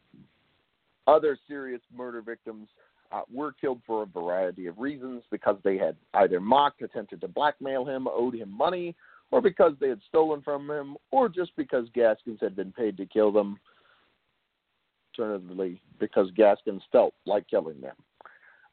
[1.07, 2.68] Other serious murder victims
[3.12, 7.29] uh, were killed for a variety of reasons because they had either mocked, attempted to
[7.29, 8.95] blackmail him, owed him money,
[9.31, 13.07] or because they had stolen from him, or just because Gaskins had been paid to
[13.07, 13.59] kill them.
[15.19, 17.97] Alternatively, because Gaskins felt like killing them.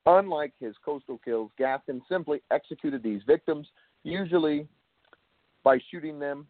[0.06, 3.68] Unlike his coastal kills, Gaskins simply executed these victims,
[4.04, 4.68] usually
[5.64, 6.46] by shooting them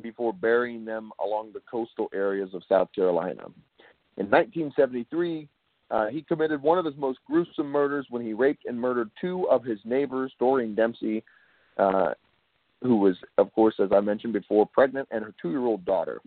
[0.00, 3.46] before burying them along the coastal areas of South Carolina.
[4.16, 5.48] In 1973,
[5.92, 9.46] uh, he committed one of his most gruesome murders when he raped and murdered two
[9.50, 11.22] of his neighbors, Doreen Dempsey,
[11.76, 12.14] uh,
[12.82, 16.20] who was, of course, as I mentioned before, pregnant, and her two year old daughter.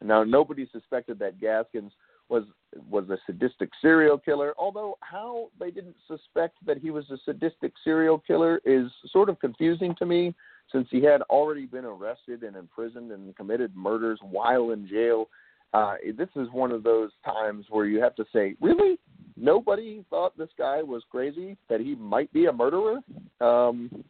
[0.00, 1.92] Now, nobody suspected that Gaskins
[2.28, 2.44] was
[2.88, 4.54] was a sadistic serial killer.
[4.56, 9.40] Although how they didn't suspect that he was a sadistic serial killer is sort of
[9.40, 10.34] confusing to me,
[10.70, 15.28] since he had already been arrested and imprisoned and committed murders while in jail.
[15.74, 18.98] Uh, this is one of those times where you have to say, really,
[19.36, 22.98] nobody thought this guy was crazy that he might be a murderer.
[23.40, 24.04] Um,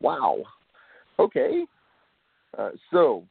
[0.00, 0.38] wow.
[1.18, 1.64] Okay.
[2.58, 3.24] Uh, so,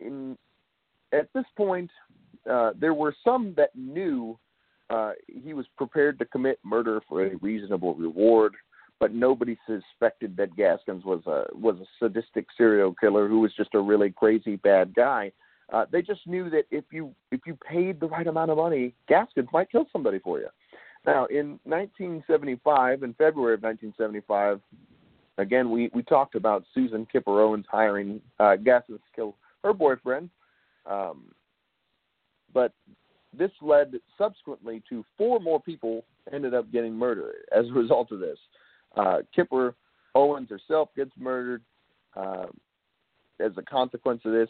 [0.00, 0.36] in
[1.12, 1.90] at this point,
[2.50, 4.38] uh, there were some that knew
[4.90, 8.54] uh, he was prepared to commit murder for a reasonable reward,
[9.00, 13.74] but nobody suspected that Gaskins was a was a sadistic serial killer who was just
[13.74, 15.32] a really crazy bad guy.
[15.72, 18.94] Uh, they just knew that if you if you paid the right amount of money,
[19.08, 20.48] Gaskins might kill somebody for you.
[21.06, 24.60] Now, in 1975, in February of 1975,
[25.38, 30.28] again we we talked about Susan Kipper Owens hiring uh, Gaskins to kill her boyfriend.
[30.84, 31.32] Um,
[32.52, 32.72] but
[33.36, 38.18] this led subsequently to four more people ended up getting murdered as a result of
[38.18, 38.38] this.
[38.96, 39.74] Uh, Kipper
[40.14, 41.62] Owens herself gets murdered
[42.16, 42.46] uh,
[43.38, 44.48] as a consequence of this,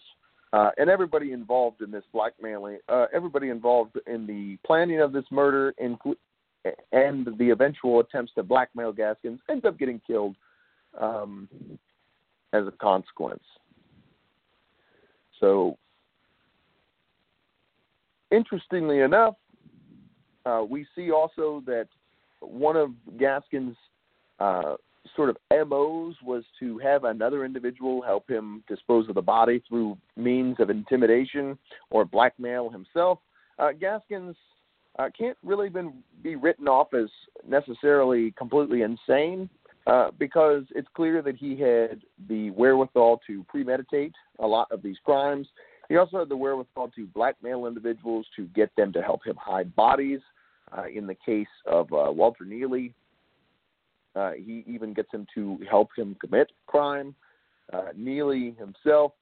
[0.53, 5.25] uh, and everybody involved in this blackmailing, uh, everybody involved in the planning of this
[5.31, 6.17] murder, inclu-
[6.93, 10.37] and the eventual attempts to blackmail Gaskins, ends up getting killed
[11.01, 11.49] um,
[12.53, 13.45] as a consequence.
[15.39, 15.79] So
[18.31, 19.35] interestingly enough,
[20.47, 21.89] uh, we see also that
[22.41, 23.77] one of Gaskins'
[24.41, 24.75] uh,
[25.17, 25.37] sort of
[25.69, 30.71] MOs was to have another individual help him dispose of the body through means of
[30.71, 31.59] intimidation
[31.91, 33.19] or blackmail himself.
[33.59, 34.37] Uh, Gaskins
[34.99, 37.09] uh, can't really been, be written off as
[37.47, 39.49] necessarily completely insane
[39.87, 44.97] uh, because it's clear that he had the wherewithal to premeditate a lot of these
[45.05, 45.47] crimes
[45.91, 49.75] he also had the wherewithal to blackmail individuals to get them to help him hide
[49.75, 50.21] bodies.
[50.73, 52.95] Uh, in the case of uh, Walter Neely,
[54.17, 57.15] uh, he even gets him to help him commit crime.
[57.73, 59.13] Uh, Neely himself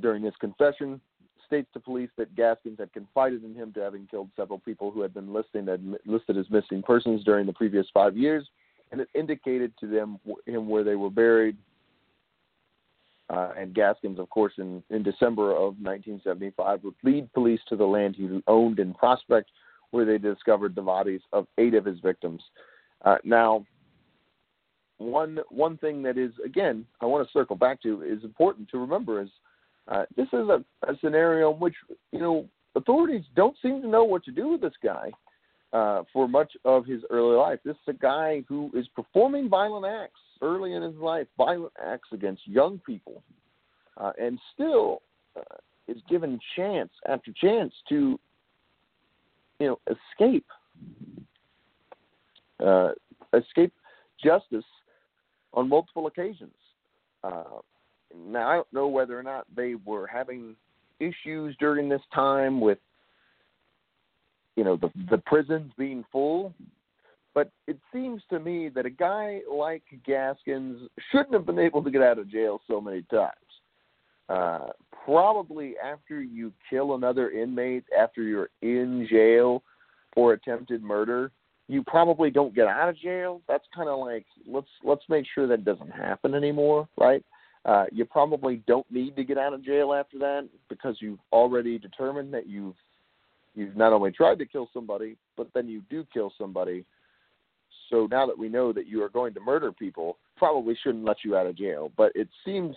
[0.00, 1.00] during his confession
[1.46, 5.02] states to police that Gaskins had confided in him to having killed several people who
[5.02, 5.68] had been listed,
[6.06, 8.48] listed as missing persons during the previous five years
[8.92, 11.56] and it indicated to them him where they were buried.
[13.30, 17.84] Uh, and Gaskins, of course, in, in December of 1975, would lead police to the
[17.84, 19.48] land he owned in Prospect,
[19.92, 22.42] where they discovered the bodies of eight of his victims.
[23.04, 23.64] Uh, now,
[24.98, 28.78] one one thing that is again I want to circle back to is important to
[28.78, 29.30] remember is
[29.88, 31.74] uh, this is a, a scenario in which
[32.12, 35.10] you know authorities don't seem to know what to do with this guy
[35.72, 37.58] uh, for much of his early life.
[37.64, 42.08] This is a guy who is performing violent acts early in his life, violent acts
[42.12, 43.22] against young people,
[43.96, 45.02] uh, and still
[45.36, 45.56] uh,
[45.86, 48.18] is given chance after chance to,
[49.58, 50.46] you know, escape,
[52.64, 52.90] uh,
[53.34, 53.72] escape
[54.22, 54.64] justice
[55.54, 56.54] on multiple occasions.
[57.22, 57.44] Uh,
[58.16, 60.56] now I don't know whether or not they were having
[60.98, 62.78] issues during this time with
[64.56, 66.54] you know the the prisons being full.
[67.32, 71.90] But it seems to me that a guy like Gaskins shouldn't have been able to
[71.90, 73.34] get out of jail so many times.
[74.28, 74.70] Uh,
[75.04, 79.62] probably after you kill another inmate, after you're in jail
[80.14, 81.30] for attempted murder,
[81.68, 83.40] you probably don't get out of jail.
[83.46, 87.24] That's kind of like let's let's make sure that doesn't happen anymore, right?
[87.64, 91.78] Uh, you probably don't need to get out of jail after that because you've already
[91.78, 92.74] determined that you've
[93.54, 96.84] you've not only tried to kill somebody, but then you do kill somebody.
[97.88, 101.18] so now that we know that you are going to murder people, probably shouldn't let
[101.24, 101.90] you out of jail.
[101.96, 102.76] But it seems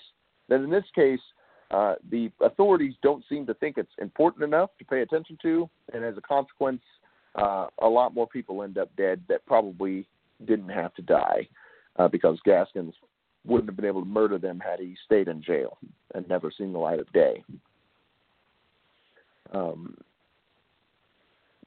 [0.50, 1.20] that in this case,
[1.72, 6.04] uh, the authorities don't seem to think it's important enough to pay attention to, and
[6.04, 6.82] as a consequence,
[7.36, 10.08] uh, a lot more people end up dead that probably
[10.46, 11.48] didn't have to die
[11.98, 12.94] uh, because Gaskins
[13.46, 15.78] wouldn't have been able to murder them had he stayed in jail
[16.14, 17.44] and never seen the light of day.
[19.52, 19.96] Um,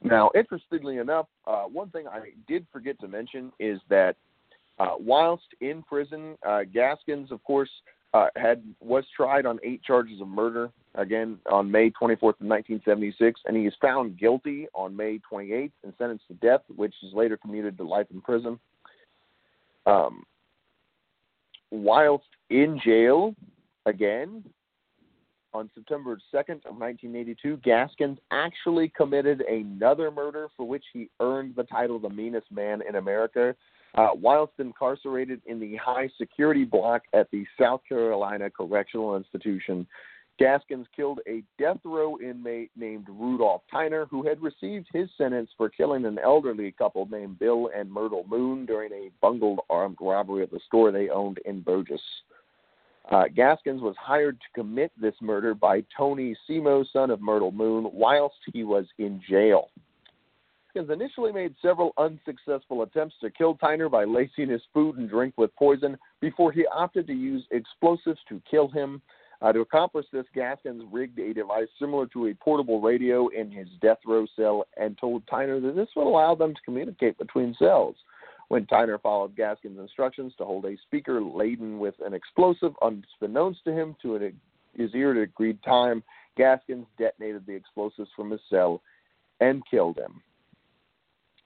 [0.02, 4.16] now, interestingly enough, uh, one thing I did forget to mention is that
[4.78, 7.70] uh, whilst in prison, uh, Gaskins, of course,
[8.14, 13.40] uh, had was tried on eight charges of murder again on May 24th of 1976,
[13.46, 17.36] and he is found guilty on May 28th and sentenced to death, which is later
[17.36, 18.58] commuted to life in prison.
[19.86, 20.24] Um,
[21.70, 23.34] whilst in jail,
[23.86, 24.44] again,
[25.56, 31.64] on September 2nd of 1982, Gaskins actually committed another murder for which he earned the
[31.64, 33.54] title the meanest man in America.
[33.94, 39.86] Uh, whilst incarcerated in the high security block at the South Carolina Correctional Institution,
[40.38, 45.70] Gaskins killed a death row inmate named Rudolph Tyner, who had received his sentence for
[45.70, 50.50] killing an elderly couple named Bill and Myrtle Moon during a bungled armed robbery of
[50.50, 52.02] the store they owned in Burgess.
[53.10, 57.88] Uh, Gaskins was hired to commit this murder by Tony Cimo, son of Myrtle Moon,
[57.92, 59.68] whilst he was in jail.
[60.74, 65.34] Gaskins initially made several unsuccessful attempts to kill Tyner by lacing his food and drink
[65.36, 69.00] with poison before he opted to use explosives to kill him.
[69.40, 73.68] Uh, to accomplish this, Gaskins rigged a device similar to a portable radio in his
[73.80, 77.94] death row cell and told Tyner that this would allow them to communicate between cells.
[78.48, 83.72] When Tyner followed Gaskins' instructions to hold a speaker laden with an explosive unbeknownst to
[83.72, 84.40] him to an,
[84.74, 86.02] his ear at agreed time,
[86.36, 88.82] Gaskins detonated the explosives from his cell
[89.40, 90.22] and killed him.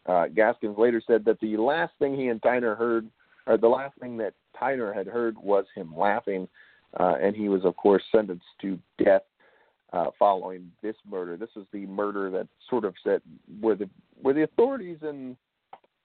[0.07, 3.09] Uh, Gaskins later said that the last thing he and Tyner heard,
[3.47, 6.49] or the last thing that Tyner had heard, was him laughing,
[6.99, 9.23] uh, and he was, of course, sentenced to death
[9.93, 11.37] uh, following this murder.
[11.37, 13.23] This is the murder that sort of set
[13.61, 13.89] where the
[14.21, 15.37] where the authorities and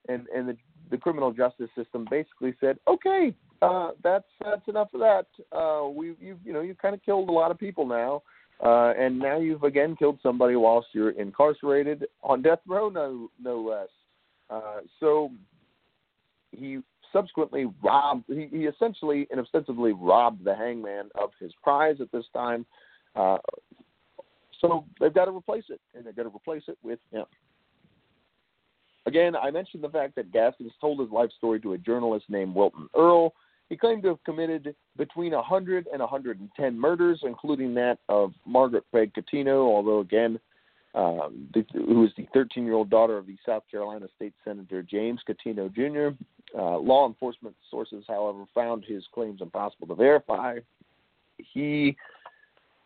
[0.08, 0.56] and and the
[0.90, 5.26] the criminal justice system basically said, okay, uh, that's that's enough of that.
[5.56, 8.22] Uh, we you you know you've kind of killed a lot of people now,
[8.64, 13.60] uh, and now you've again killed somebody whilst you're incarcerated on death row, no no
[13.60, 13.88] less.
[14.48, 15.30] Uh, so
[16.52, 16.78] he
[17.12, 18.24] subsequently robbed.
[18.28, 22.66] He, he essentially and ostensibly robbed the hangman of his prize at this time.
[23.14, 23.38] Uh,
[24.60, 27.24] so they've got to replace it, and they're going to replace it with him.
[29.06, 32.54] Again, I mentioned the fact that Gaskins told his life story to a journalist named
[32.54, 33.34] Wilton Earle.
[33.68, 39.12] He claimed to have committed between 100 and 110 murders, including that of Margaret Craig
[39.14, 40.38] Cuttino, although, again,
[40.94, 44.82] um, the, who is the 13 year old daughter of the South Carolina State Senator
[44.82, 46.16] James Cuttino Jr.
[46.58, 50.58] Uh, law enforcement sources, however, found his claims impossible to verify.
[51.36, 51.96] He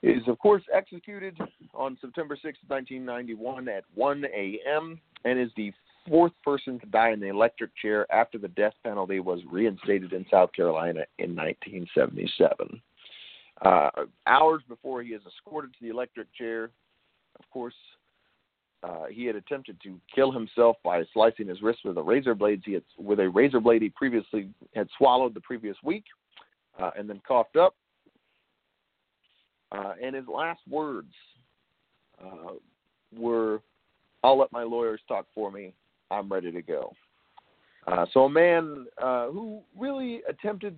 [0.03, 1.39] is, of course, executed
[1.73, 4.99] on September 6, 1991 at 1 a.m.
[5.25, 5.73] and is the
[6.09, 10.27] fourth person to die in the electric chair after the death penalty was reinstated in
[10.31, 12.81] South Carolina in 1977.
[13.63, 13.91] Uh,
[14.27, 16.71] hours before he is escorted to the electric chair,
[17.39, 17.75] of course,
[18.83, 22.63] uh, he had attempted to kill himself by slicing his wrist with a razor blade.
[22.65, 26.05] He had, with a razor blade he previously had swallowed the previous week,
[26.79, 27.75] uh, and then coughed up.
[29.71, 31.13] Uh, and his last words
[32.25, 32.55] uh,
[33.15, 33.61] were,
[34.25, 35.75] "I'll let my lawyers talk for me.
[36.11, 36.93] I'm ready to go.
[37.87, 40.77] Uh, so a man uh, who really attempted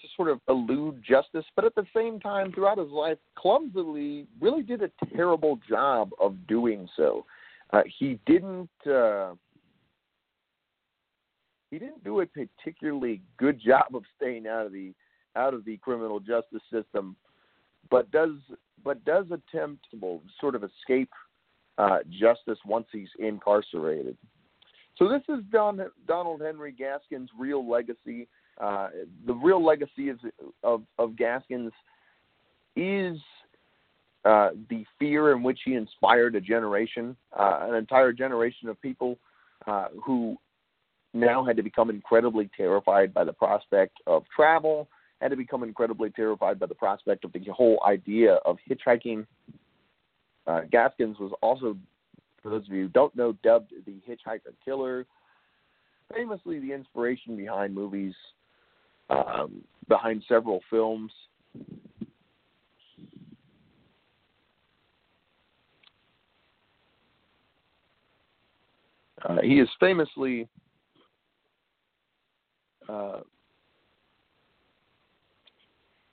[0.00, 4.62] to sort of elude justice, but at the same time, throughout his life, clumsily really
[4.62, 7.24] did a terrible job of doing so.
[7.72, 8.70] Uh, he didn't.
[8.86, 9.32] Uh,
[11.70, 14.92] he didn't do a particularly good job of staying out of the
[15.34, 17.16] out of the criminal justice system,
[17.90, 18.30] but does
[18.84, 21.10] but does attempt to sort of escape
[21.78, 24.16] uh, justice once he's incarcerated.
[24.96, 28.28] So this is Don, Donald Henry Gaskins' real legacy.
[28.60, 28.88] Uh,
[29.26, 30.18] the real legacy of,
[30.62, 31.72] of, of Gaskins
[32.76, 33.18] is
[34.24, 39.18] uh, the fear in which he inspired a generation, uh, an entire generation of people
[39.66, 40.36] uh, who
[41.12, 44.88] now had to become incredibly terrified by the prospect of travel,
[45.20, 49.26] had to become incredibly terrified by the prospect of the whole idea of hitchhiking.
[50.46, 51.76] Uh, Gaskins was also
[52.44, 55.06] for those of you who don't know, dubbed the Hitchhiker Killer,
[56.14, 58.14] famously the inspiration behind movies,
[59.08, 61.10] um, behind several films.
[69.26, 70.46] Uh, he is famously
[72.86, 73.20] uh,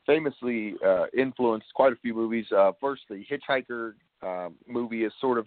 [0.05, 2.45] famously uh, influenced quite a few movies.
[2.55, 5.45] Uh, first, the Hitchhiker uh, movie is sort of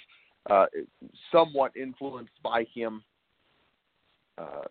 [0.50, 0.66] uh,
[1.32, 3.02] somewhat influenced by him.
[4.36, 4.62] Uh,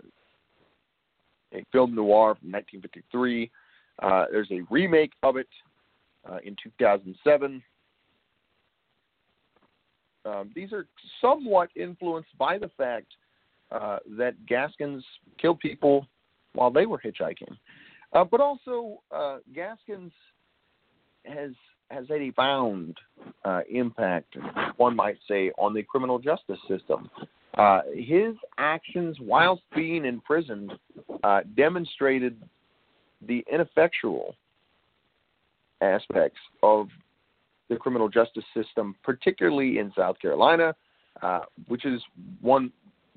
[1.54, 3.50] a film noir from 1953.
[4.02, 5.48] Uh, there's a remake of it
[6.30, 7.62] uh, in 2007.
[10.26, 10.88] Um, these are
[11.22, 13.08] somewhat influenced by the fact
[13.72, 15.04] uh, that Gaskins
[15.40, 16.08] killed people
[16.54, 17.56] while they were hitchhiking,
[18.12, 19.02] but also
[19.54, 20.12] Gaskins
[21.26, 21.52] has
[21.94, 22.98] has a bound
[23.46, 24.36] uh, impact,
[24.78, 27.10] one might say, on the criminal justice system.
[27.58, 30.74] Uh, his actions whilst being imprisoned,
[31.24, 32.36] uh, demonstrated
[33.28, 34.36] the ineffectual
[35.82, 36.88] aspects of
[37.70, 40.74] the criminal justice system, particularly in South Carolina,
[41.22, 42.02] uh, which is
[42.42, 42.72] one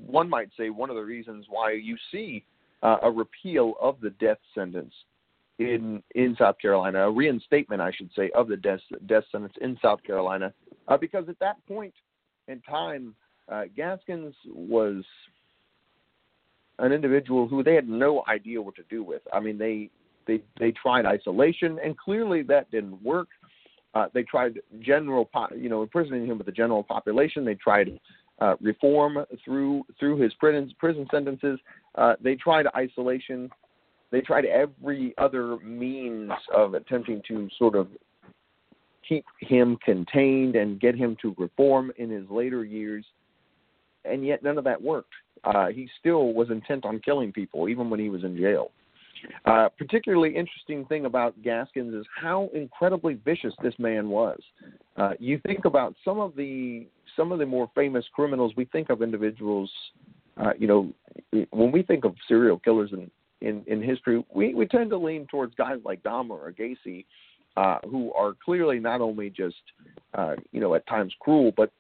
[0.06, 2.44] one might say one of the reasons why you see
[2.82, 4.92] uh, a repeal of the death sentence
[5.58, 9.78] in in South Carolina, a reinstatement, I should say, of the death death sentence in
[9.80, 10.52] South Carolina,
[10.88, 11.94] uh, because at that point
[12.48, 13.14] in time,
[13.50, 15.04] uh, Gaskins was
[16.78, 19.22] an individual who they had no idea what to do with.
[19.32, 19.90] I mean, they
[20.26, 23.28] they they tried isolation, and clearly that didn't work.
[23.94, 27.46] Uh, they tried general, po- you know, imprisoning him with the general population.
[27.46, 27.98] They tried
[28.40, 31.58] uh, reform through through his prison prison sentences.
[31.94, 33.50] Uh, they tried isolation.
[34.10, 37.88] They tried every other means of attempting to sort of
[39.08, 43.04] keep him contained and get him to reform in his later years,
[44.04, 45.12] and yet none of that worked.
[45.44, 48.70] Uh, he still was intent on killing people, even when he was in jail.
[49.44, 54.38] Uh, particularly interesting thing about Gaskins is how incredibly vicious this man was.
[54.96, 56.86] Uh, you think about some of the
[57.16, 58.52] some of the more famous criminals.
[58.56, 59.70] We think of individuals,
[60.36, 60.92] uh, you know,
[61.50, 65.26] when we think of serial killers in in, in history, we, we tend to lean
[65.26, 67.04] towards guys like Dahmer or Gacy,
[67.56, 69.56] uh, who are clearly not only just
[70.14, 71.70] uh, you know at times cruel, but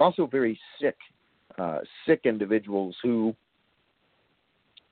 [0.00, 0.96] also very sick,
[1.58, 3.34] uh, sick individuals who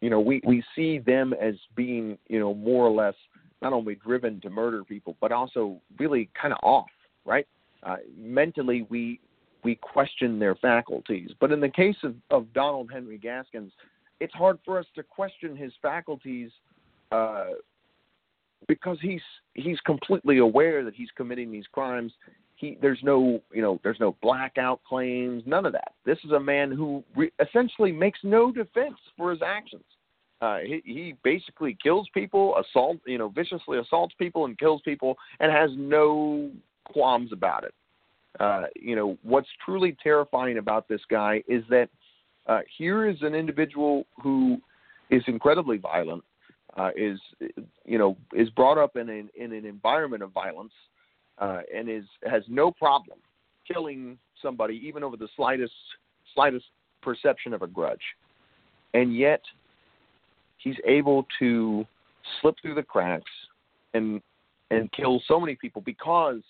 [0.00, 3.14] you know, we, we see them as being, you know, more or less
[3.62, 6.90] not only driven to murder people, but also really kind of off,
[7.24, 7.46] right?
[7.82, 9.20] Uh, mentally, we
[9.64, 11.30] we question their faculties.
[11.40, 13.72] But in the case of, of Donald Henry Gaskins,
[14.20, 16.50] it's hard for us to question his faculties
[17.12, 17.46] uh,
[18.68, 19.20] because he's
[19.54, 22.12] he's completely aware that he's committing these crimes.
[22.56, 25.94] He there's no you know there's no blackout claims, none of that.
[26.04, 29.84] This is a man who re- essentially makes no defense for his actions.
[30.40, 35.16] Uh, he, he basically kills people, assault, you know, viciously assaults people and kills people,
[35.40, 36.50] and has no
[36.84, 37.74] qualms about it.
[38.38, 41.88] Uh, you know, what's truly terrifying about this guy is that
[42.46, 44.58] uh, here is an individual who
[45.10, 46.22] is incredibly violent,
[46.76, 47.18] uh, is
[47.84, 50.72] you know, is brought up in an in an environment of violence,
[51.38, 53.18] uh, and is has no problem
[53.66, 55.72] killing somebody even over the slightest
[56.34, 56.66] slightest
[57.02, 57.98] perception of a grudge,
[58.94, 59.40] and yet
[60.58, 61.84] he's able to
[62.40, 63.30] slip through the cracks
[63.94, 64.20] and
[64.70, 66.40] and kill so many people because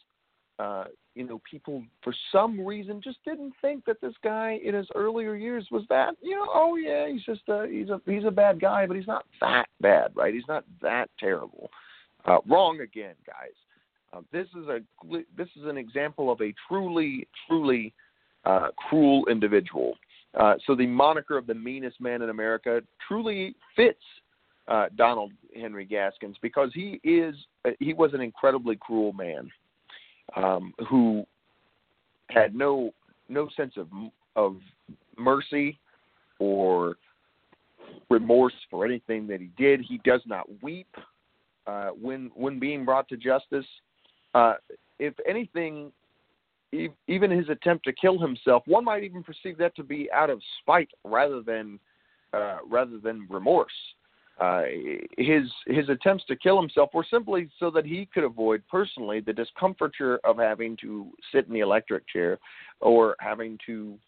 [0.59, 0.84] uh,
[1.14, 5.34] you know people for some reason just didn't think that this guy in his earlier
[5.34, 8.61] years was that you know oh yeah he's just a he's a he's a bad
[8.61, 10.34] guy but he's not that bad right?
[10.34, 11.70] He's not that terrible.
[12.24, 13.54] Uh, wrong again guys.
[14.12, 14.80] Uh, this is a
[15.36, 17.92] this is an example of a truly truly
[18.44, 19.96] uh, cruel individual.
[20.34, 24.02] Uh, so the moniker of the meanest man in America truly fits
[24.68, 27.34] uh, Donald Henry Gaskins because he is
[27.78, 29.50] he was an incredibly cruel man
[30.35, 31.27] um, who
[32.31, 32.93] had no
[33.29, 33.89] no sense of
[34.35, 34.57] of
[35.18, 35.79] mercy
[36.39, 36.97] or
[38.11, 39.81] remorse for anything that he did.
[39.81, 40.89] He does not weep
[41.66, 43.66] uh, when when being brought to justice.
[44.35, 44.55] Uh,
[44.99, 45.93] if anything,
[47.09, 50.41] even his attempt to kill himself, one might even perceive that to be out of
[50.61, 51.79] spite rather than
[52.33, 53.72] uh, rather than remorse.
[54.39, 54.64] Uh,
[55.16, 59.32] his his attempts to kill himself were simply so that he could avoid personally the
[59.32, 62.39] discomfiture of having to sit in the electric chair
[62.80, 63.99] or having to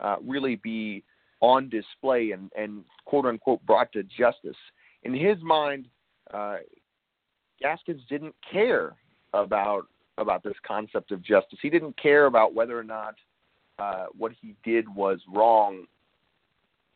[0.00, 1.02] uh, really be
[1.40, 4.56] on display and, and quote unquote brought to justice.
[5.04, 5.86] In his mind,
[6.34, 6.56] uh,
[7.62, 8.94] Gaskins didn't care
[9.32, 9.86] about
[10.18, 11.58] about this concept of justice.
[11.62, 13.14] He didn't care about whether or not
[13.78, 15.86] uh, what he did was wrong.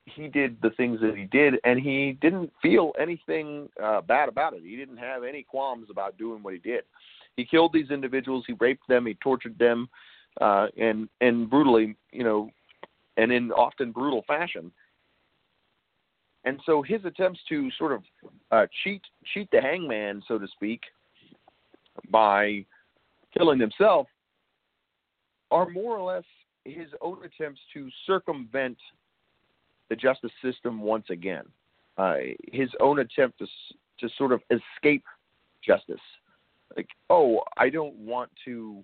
[0.04, 4.52] He did the things that he did, and he didn't feel anything uh, bad about
[4.52, 4.62] it.
[4.64, 6.82] He didn't have any qualms about doing what he did.
[7.36, 8.44] He killed these individuals.
[8.46, 9.06] He raped them.
[9.06, 9.88] He tortured them,
[10.40, 12.50] uh, and and brutally, you know,
[13.16, 14.72] and in often brutal fashion.
[16.44, 18.02] And so his attempts to sort of
[18.50, 20.80] uh, cheat cheat the hangman, so to speak,
[22.10, 22.64] by
[23.36, 24.08] killing himself
[25.50, 26.24] are more or less
[26.64, 28.78] his own attempts to circumvent
[29.88, 31.44] the justice system once again.
[31.98, 32.16] Uh,
[32.50, 33.46] his own attempt to
[34.00, 35.04] to sort of escape
[35.64, 36.00] justice.
[36.76, 38.82] Like, oh, I don't want to.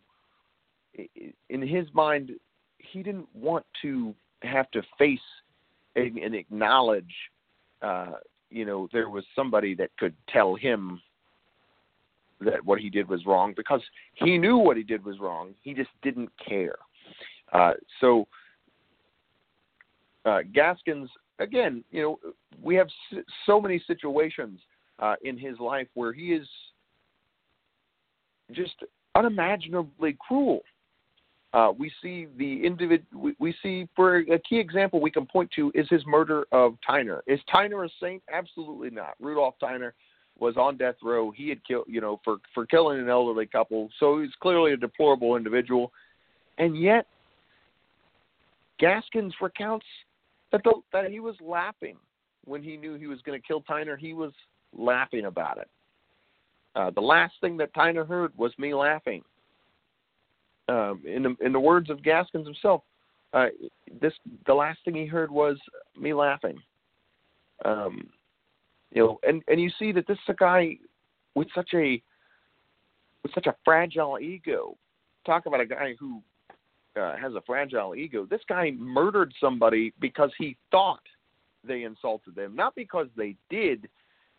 [1.48, 2.32] In his mind,
[2.78, 5.20] he didn't want to have to face
[5.96, 7.14] and, and acknowledge,
[7.82, 8.12] uh,
[8.50, 11.00] you know, there was somebody that could tell him
[12.40, 13.80] that what he did was wrong because
[14.14, 15.54] he knew what he did was wrong.
[15.62, 16.76] He just didn't care.
[17.52, 18.26] Uh, so
[20.28, 21.08] uh, Gaskins,
[21.38, 22.18] again, you know,
[22.62, 22.88] we have
[23.46, 24.60] so many situations
[24.98, 26.46] uh, in his life where he is
[28.52, 28.74] just
[29.14, 30.60] unimaginably cruel.
[31.54, 33.02] Uh, we see the individ.
[33.14, 36.76] We, we, see, for a key example, we can point to is his murder of
[36.86, 37.20] Tyner.
[37.26, 38.22] Is Tyner a saint?
[38.30, 39.14] Absolutely not.
[39.18, 39.92] Rudolph Tyner
[40.38, 41.30] was on death row.
[41.30, 43.88] He had killed, you know, for for killing an elderly couple.
[43.98, 45.90] So he's clearly a deplorable individual,
[46.58, 47.06] and yet
[48.78, 49.86] Gaskins recounts
[50.52, 51.96] that the, that he was laughing
[52.44, 53.98] when he knew he was going to kill Tyner.
[53.98, 54.32] He was
[54.72, 55.68] laughing about it.
[56.74, 59.22] Uh, the last thing that Tyner heard was me laughing.
[60.68, 62.82] Um, in the in the words of Gaskins himself,
[63.32, 63.46] uh,
[64.00, 64.12] this
[64.46, 65.56] the last thing he heard was
[65.98, 66.58] me laughing.
[67.64, 68.08] Um,
[68.92, 70.76] you know, and and you see that this is a guy
[71.34, 72.02] with such a
[73.22, 74.76] with such a fragile ego.
[75.24, 76.22] Talk about a guy who
[76.98, 78.26] uh, has a fragile ego.
[78.28, 81.02] This guy murdered somebody because he thought
[81.64, 83.88] they insulted them, not because they did,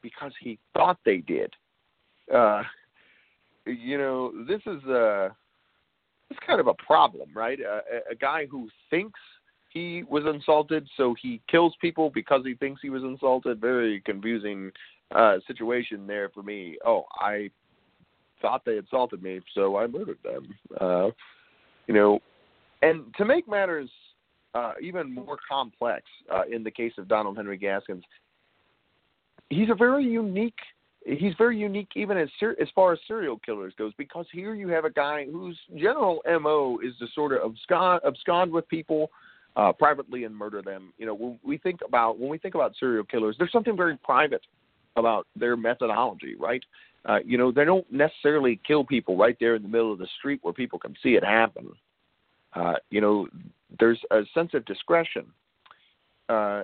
[0.01, 1.53] because he thought they did.
[2.33, 2.63] Uh,
[3.65, 5.35] you know, this is a
[6.29, 7.59] it's kind of a problem, right?
[7.59, 9.19] Uh, a, a guy who thinks
[9.69, 13.59] he was insulted, so he kills people because he thinks he was insulted.
[13.59, 14.71] Very confusing
[15.13, 16.77] uh, situation there for me.
[16.85, 17.49] Oh, I
[18.41, 20.55] thought they insulted me, so I murdered them.
[20.79, 21.09] Uh,
[21.87, 22.19] you know,
[22.81, 23.89] and to make matters
[24.55, 26.03] uh, even more complex,
[26.33, 28.03] uh, in the case of Donald Henry Gaskins,
[29.49, 30.59] he's a very unique.
[31.05, 34.67] He's very unique even as ser- as far as serial killers goes because here you
[34.67, 39.09] have a guy whose general mo is to sort of abscond, abscond with people
[39.55, 40.93] uh, privately and murder them.
[40.97, 43.97] You know, when we think about when we think about serial killers, there's something very
[43.97, 44.45] private
[44.97, 46.63] about their methodology, right?
[47.05, 50.07] Uh, you know, they don't necessarily kill people right there in the middle of the
[50.17, 51.69] street where people can see it happen.
[52.53, 53.27] Uh, you know,
[53.79, 55.25] there's a sense of discretion.
[56.27, 56.63] Uh,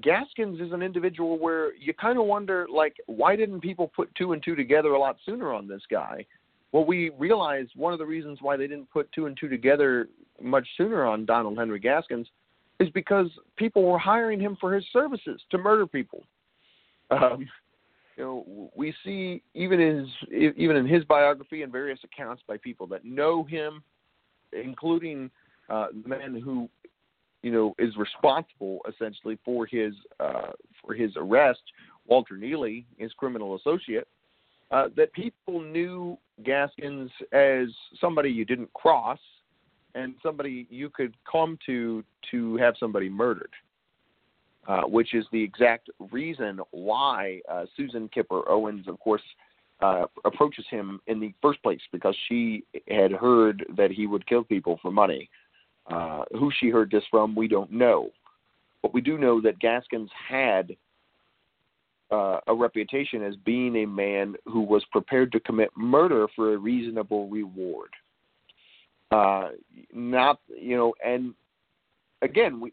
[0.00, 4.32] Gaskins is an individual where you kind of wonder, like, why didn't people put two
[4.32, 6.24] and two together a lot sooner on this guy?
[6.72, 10.08] Well, we realized one of the reasons why they didn't put two and two together
[10.40, 12.28] much sooner on Donald Henry Gaskins
[12.78, 13.26] is because
[13.56, 16.24] people were hiring him for his services to murder people.
[17.10, 17.48] Um,
[18.16, 22.56] you know, we see even in his even in his biography and various accounts by
[22.58, 23.82] people that know him,
[24.52, 25.30] including
[25.68, 26.68] uh, the man who,
[27.42, 31.60] you know, is responsible essentially for his uh, for his arrest,
[32.06, 34.08] Walter Neely, his criminal associate.
[34.70, 37.68] Uh, that people knew Gaskins as
[38.00, 39.18] somebody you didn't cross,
[39.94, 43.50] and somebody you could come to to have somebody murdered.
[44.66, 49.22] Uh, which is the exact reason why uh, Susan Kipper Owens, of course,
[49.80, 54.44] uh, approaches him in the first place because she had heard that he would kill
[54.44, 55.28] people for money.
[55.90, 58.10] Uh, who she heard this from, we don't know.
[58.82, 60.76] But we do know that Gaskins had
[62.10, 66.58] uh, a reputation as being a man who was prepared to commit murder for a
[66.58, 67.90] reasonable reward.
[69.10, 69.48] Uh,
[69.94, 71.34] not, you know, and
[72.22, 72.72] again, we,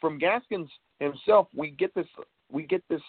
[0.00, 2.06] from Gaskins himself, we get this,
[2.50, 3.02] we get this,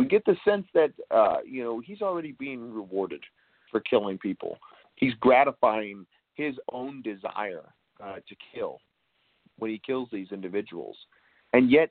[0.00, 3.22] we get the sense that uh, you know he's already being rewarded
[3.70, 4.56] for killing people.
[4.96, 7.64] He's gratifying his own desire
[8.02, 8.78] uh, to kill
[9.58, 10.96] when he kills these individuals,
[11.52, 11.90] and yet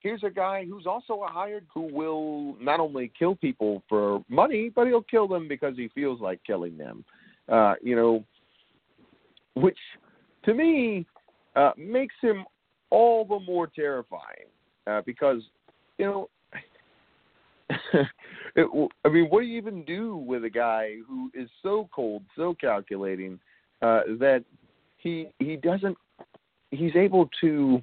[0.00, 4.70] here's a guy who's also a hired who will not only kill people for money,
[4.74, 7.02] but he'll kill them because he feels like killing them.
[7.48, 8.22] Uh, you know,
[9.54, 9.78] which
[10.44, 11.06] to me
[11.54, 12.44] uh, makes him
[12.90, 14.48] all the more terrifying
[14.86, 15.40] uh, because
[15.96, 16.28] you know.
[18.54, 22.22] it, I mean, what do you even do with a guy who is so cold,
[22.36, 23.38] so calculating
[23.82, 24.44] uh, that
[24.98, 25.96] he he doesn't
[26.70, 27.82] he's able to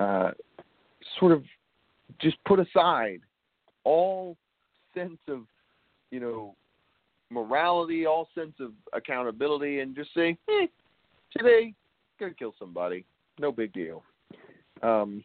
[0.00, 0.30] uh,
[1.18, 1.44] sort of
[2.20, 3.20] just put aside
[3.84, 4.36] all
[4.94, 5.42] sense of
[6.10, 6.54] you know
[7.30, 10.68] morality, all sense of accountability, and just say, "Hey,
[11.36, 11.74] today
[12.18, 13.04] gonna kill somebody,
[13.38, 14.02] no big deal."
[14.82, 15.24] Um,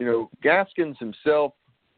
[0.00, 1.52] you know, Gaskins himself,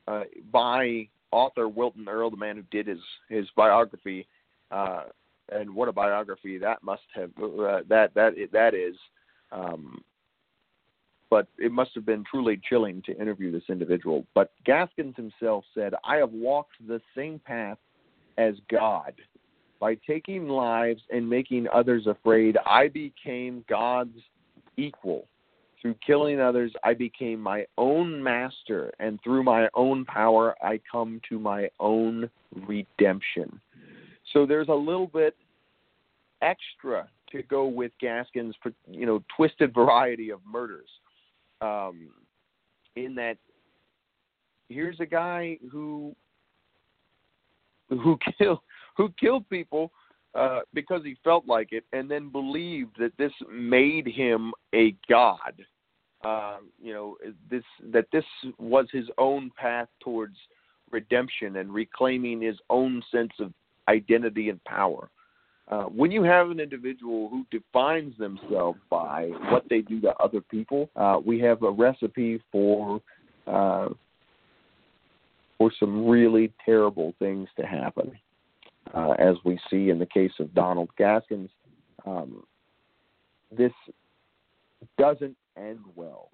[0.09, 2.99] uh, by author Wilton Earle, the man who did his
[3.31, 4.27] his biography,
[4.73, 5.05] uh,
[5.51, 8.97] and what a biography that must have uh, that that that is.
[9.53, 10.03] Um,
[11.31, 14.27] but it must have been truly chilling to interview this individual.
[14.35, 17.79] But Gaskins himself said, "I have walked the same path
[18.37, 19.15] as God."
[19.79, 24.19] By taking lives and making others afraid, I became God's
[24.77, 25.27] equal.
[25.83, 31.21] Through killing others, I became my own master, and through my own power, I come
[31.29, 32.31] to my own
[32.69, 33.61] redemption.
[34.33, 35.37] So there's a little bit
[36.41, 38.55] extra to go with Gaskins',
[38.87, 40.89] you know, twisted variety of murders.
[41.61, 42.11] Um,
[42.95, 43.39] in that,
[44.69, 46.15] here's a guy who
[47.89, 48.61] who killed
[48.97, 49.91] who killed people
[50.35, 55.55] uh, because he felt like it, and then believed that this made him a god.
[56.25, 57.17] Uh, you know,
[57.51, 58.25] this that this
[58.59, 60.37] was his own path towards
[60.91, 63.53] redemption and reclaiming his own sense of
[63.89, 65.11] identity and power.
[65.69, 70.41] Uh, when you have an individual who defines themselves by what they do to other
[70.41, 73.01] people, uh, we have a recipe for
[73.47, 73.89] uh,
[75.59, 78.13] for some really terrible things to happen
[78.95, 81.51] uh, as we see in the case of Donald Gaskins.
[82.05, 82.45] Um,
[83.57, 83.73] this
[84.99, 86.31] doesn't end well,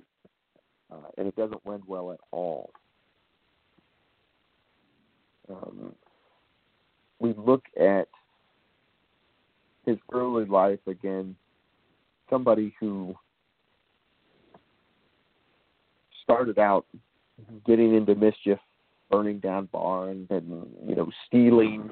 [0.90, 2.70] uh, and it doesn't end well at all.
[5.50, 5.94] Um,
[7.18, 8.08] we look at
[9.86, 11.34] his early life again,
[12.30, 13.14] somebody who
[16.22, 16.84] started out
[17.66, 18.58] getting into mischief,
[19.10, 21.90] burning down barns, and you know stealing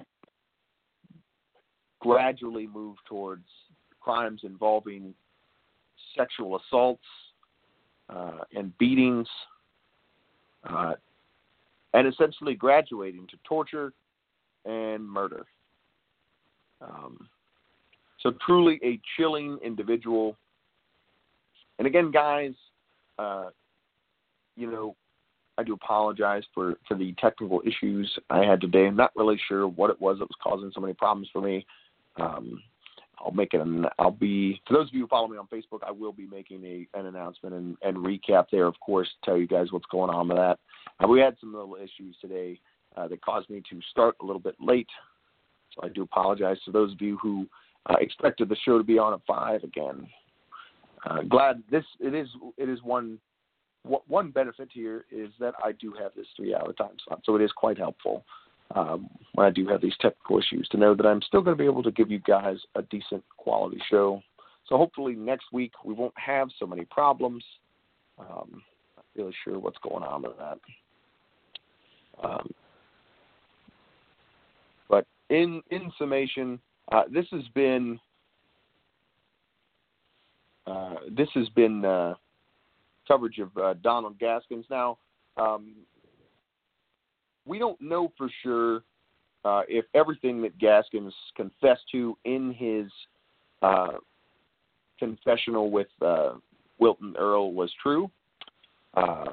[2.07, 3.47] gradually move towards
[4.01, 5.15] crimes involving
[6.17, 7.05] sexual assaults
[8.09, 9.27] uh, and beatings,
[10.69, 10.95] uh,
[11.95, 13.93] and essentially graduating to torture
[14.65, 15.45] and murder.
[16.81, 17.29] Um,
[18.23, 20.37] so, truly a chilling individual.
[21.79, 22.53] And again, guys,
[23.19, 23.47] uh,
[24.57, 24.97] you know,
[25.59, 28.87] I do apologize for, for the technical issues I had today.
[28.87, 31.67] I'm not really sure what it was that was causing so many problems for me.
[32.19, 32.63] Um,
[33.19, 33.61] I'll make it.
[33.61, 35.81] An, I'll be for those of you who follow me on Facebook.
[35.87, 38.67] I will be making a an announcement and, and recap there.
[38.67, 40.59] Of course, tell you guys what's going on with that.
[41.03, 42.61] Uh, we had some little issues today
[42.97, 44.89] uh, that caused me to start a little bit late,
[45.75, 47.47] so I do apologize to those of you who
[47.87, 50.07] uh, expected the show to be on at five again.
[51.05, 53.19] Uh, glad this it is it is one
[53.83, 57.43] one benefit here is that I do have this three hour time slot, so it
[57.43, 58.25] is quite helpful
[58.75, 61.63] um, when I do have these technical issues to know that I'm still going to
[61.63, 64.23] be able to give you guys a decent quality show.
[64.69, 67.45] So hopefully next week we won't have so many problems.
[68.19, 68.63] Um,
[68.97, 70.59] not really sure what's going on with that.
[72.23, 72.51] Um,
[74.89, 76.59] but in in summation,
[76.91, 78.01] uh, this has been
[80.67, 82.15] uh, this has been uh,
[83.07, 84.65] coverage of uh, Donald Gaskins.
[84.71, 84.99] Now,
[85.37, 85.75] um,
[87.47, 88.83] we don't know for sure
[89.45, 92.91] uh, if everything that Gaskins confessed to in his
[93.63, 93.99] uh,
[94.99, 96.33] confessional with uh,
[96.79, 98.11] Wilton Earle was true.
[98.95, 99.27] Uh,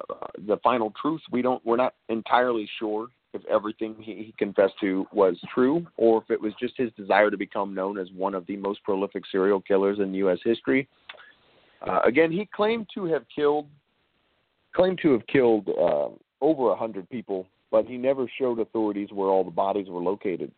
[0.46, 5.06] the final truth, we don't, we're not entirely sure if everything he, he confessed to
[5.12, 8.46] was true, or if it was just his desire to become known as one of
[8.46, 10.38] the most prolific serial killers in U.S.
[10.44, 10.86] history.
[11.84, 13.66] Uh, again, he claimed to have killed,
[14.76, 16.08] claimed to have killed uh,
[16.40, 20.52] over a hundred people but he never showed authorities where all the bodies were located.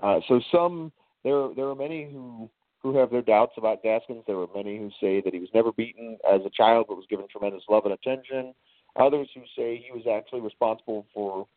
[0.00, 0.92] Uh, so some
[1.24, 2.48] there there are many who
[2.80, 4.22] who have their doubts about Gaskins.
[4.28, 7.06] There are many who say that he was never beaten as a child, but was
[7.10, 8.54] given tremendous love and attention.
[8.94, 11.48] Others who say he was actually responsible for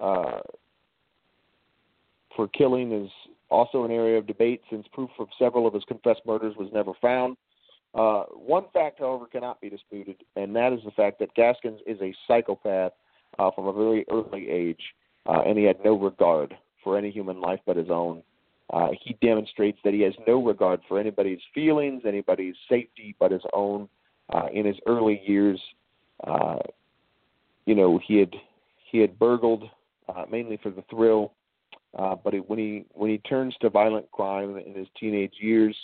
[0.00, 0.40] uh,
[2.34, 3.10] for killing is
[3.50, 6.90] also an area of debate, since proof of several of his confessed murders was never
[7.00, 7.36] found.
[7.94, 12.00] Uh, one fact, however, cannot be disputed, and that is the fact that Gaskins is
[12.02, 12.94] a psychopath
[13.38, 14.80] uh, from a very early age,
[15.26, 18.22] uh, and he had no regard for any human life but his own.
[18.72, 23.42] Uh, he demonstrates that he has no regard for anybody's feelings, anybody's safety but his
[23.52, 23.88] own.
[24.32, 25.60] Uh, in his early years,
[26.26, 26.56] uh,
[27.66, 28.34] you know, he had
[28.90, 29.64] he had burgled
[30.08, 31.32] uh, mainly for the thrill,
[31.98, 35.76] uh, but it, when he when he turns to violent crime in his teenage years,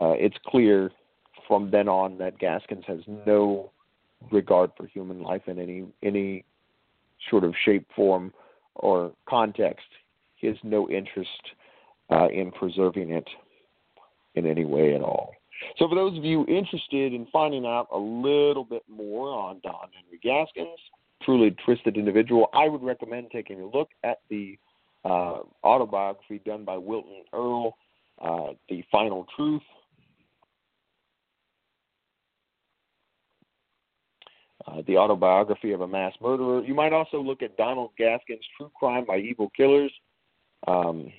[0.00, 0.90] uh, it's clear
[1.46, 3.71] from then on that Gaskins has no
[4.30, 6.44] regard for human life in any any
[7.30, 8.32] sort of shape, form,
[8.74, 9.86] or context.
[10.36, 11.30] He has no interest
[12.10, 13.28] uh, in preserving it
[14.34, 15.34] in any way at all.
[15.78, 19.88] So, for those of you interested in finding out a little bit more on Don
[19.92, 20.78] Henry Gaskins,
[21.24, 22.48] truly twisted individual.
[22.52, 24.58] I would recommend taking a look at the
[25.04, 27.76] uh, autobiography done by Wilton Earle,
[28.20, 29.62] uh, The Final Truth.
[34.66, 36.62] Uh, the autobiography of a mass murderer.
[36.62, 39.90] You might also look at Donald Gaskins' True Crime by Evil Killers.
[40.68, 41.12] Um,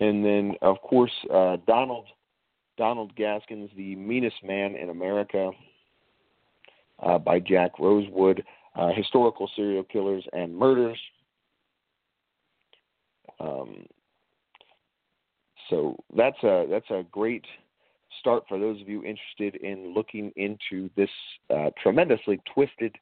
[0.00, 2.06] and then, of course, uh, Donald
[2.76, 5.52] Donald Gaskins' The Meanest Man in America
[7.00, 8.42] uh, by Jack Rosewood,
[8.74, 10.98] uh, Historical Serial Killers and Murders.
[13.38, 13.86] Um,
[15.70, 17.44] so that's a that's a great
[18.20, 21.10] start for those of you interested in looking into this
[21.50, 22.94] uh, tremendously twisted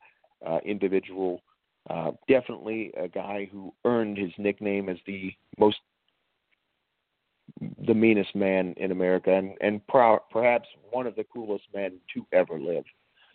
[0.47, 1.43] uh, individual.
[1.89, 5.79] Uh, definitely a guy who earned his nickname as the most
[7.87, 12.59] the meanest man in America and, and perhaps one of the coolest men to ever
[12.59, 12.85] live.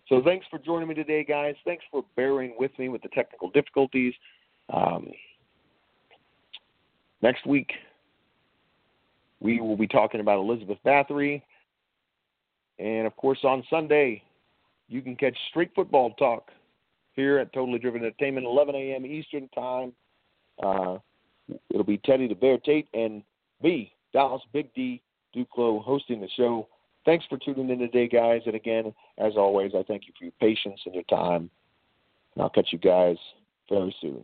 [0.07, 1.55] So thanks for joining me today, guys.
[1.65, 4.13] Thanks for bearing with me with the technical difficulties.
[4.71, 5.11] Um,
[7.21, 7.71] next week,
[9.39, 11.41] we will be talking about Elizabeth Bathory.
[12.79, 14.23] And of course, on Sunday,
[14.87, 16.51] you can catch Street Football Talk
[17.13, 19.05] here at Totally Driven Entertainment, 11 a.m.
[19.05, 19.93] Eastern Time.
[20.61, 20.97] Uh,
[21.69, 23.23] it'll be Teddy the Bear Tate and
[23.61, 25.01] me, Daileas Big D
[25.35, 26.67] Duclo, hosting the show.
[27.05, 28.41] Thanks for tuning in today, guys.
[28.45, 31.49] And again, as always, I thank you for your patience and your time.
[32.33, 33.17] And I'll catch you guys
[33.69, 34.23] very soon.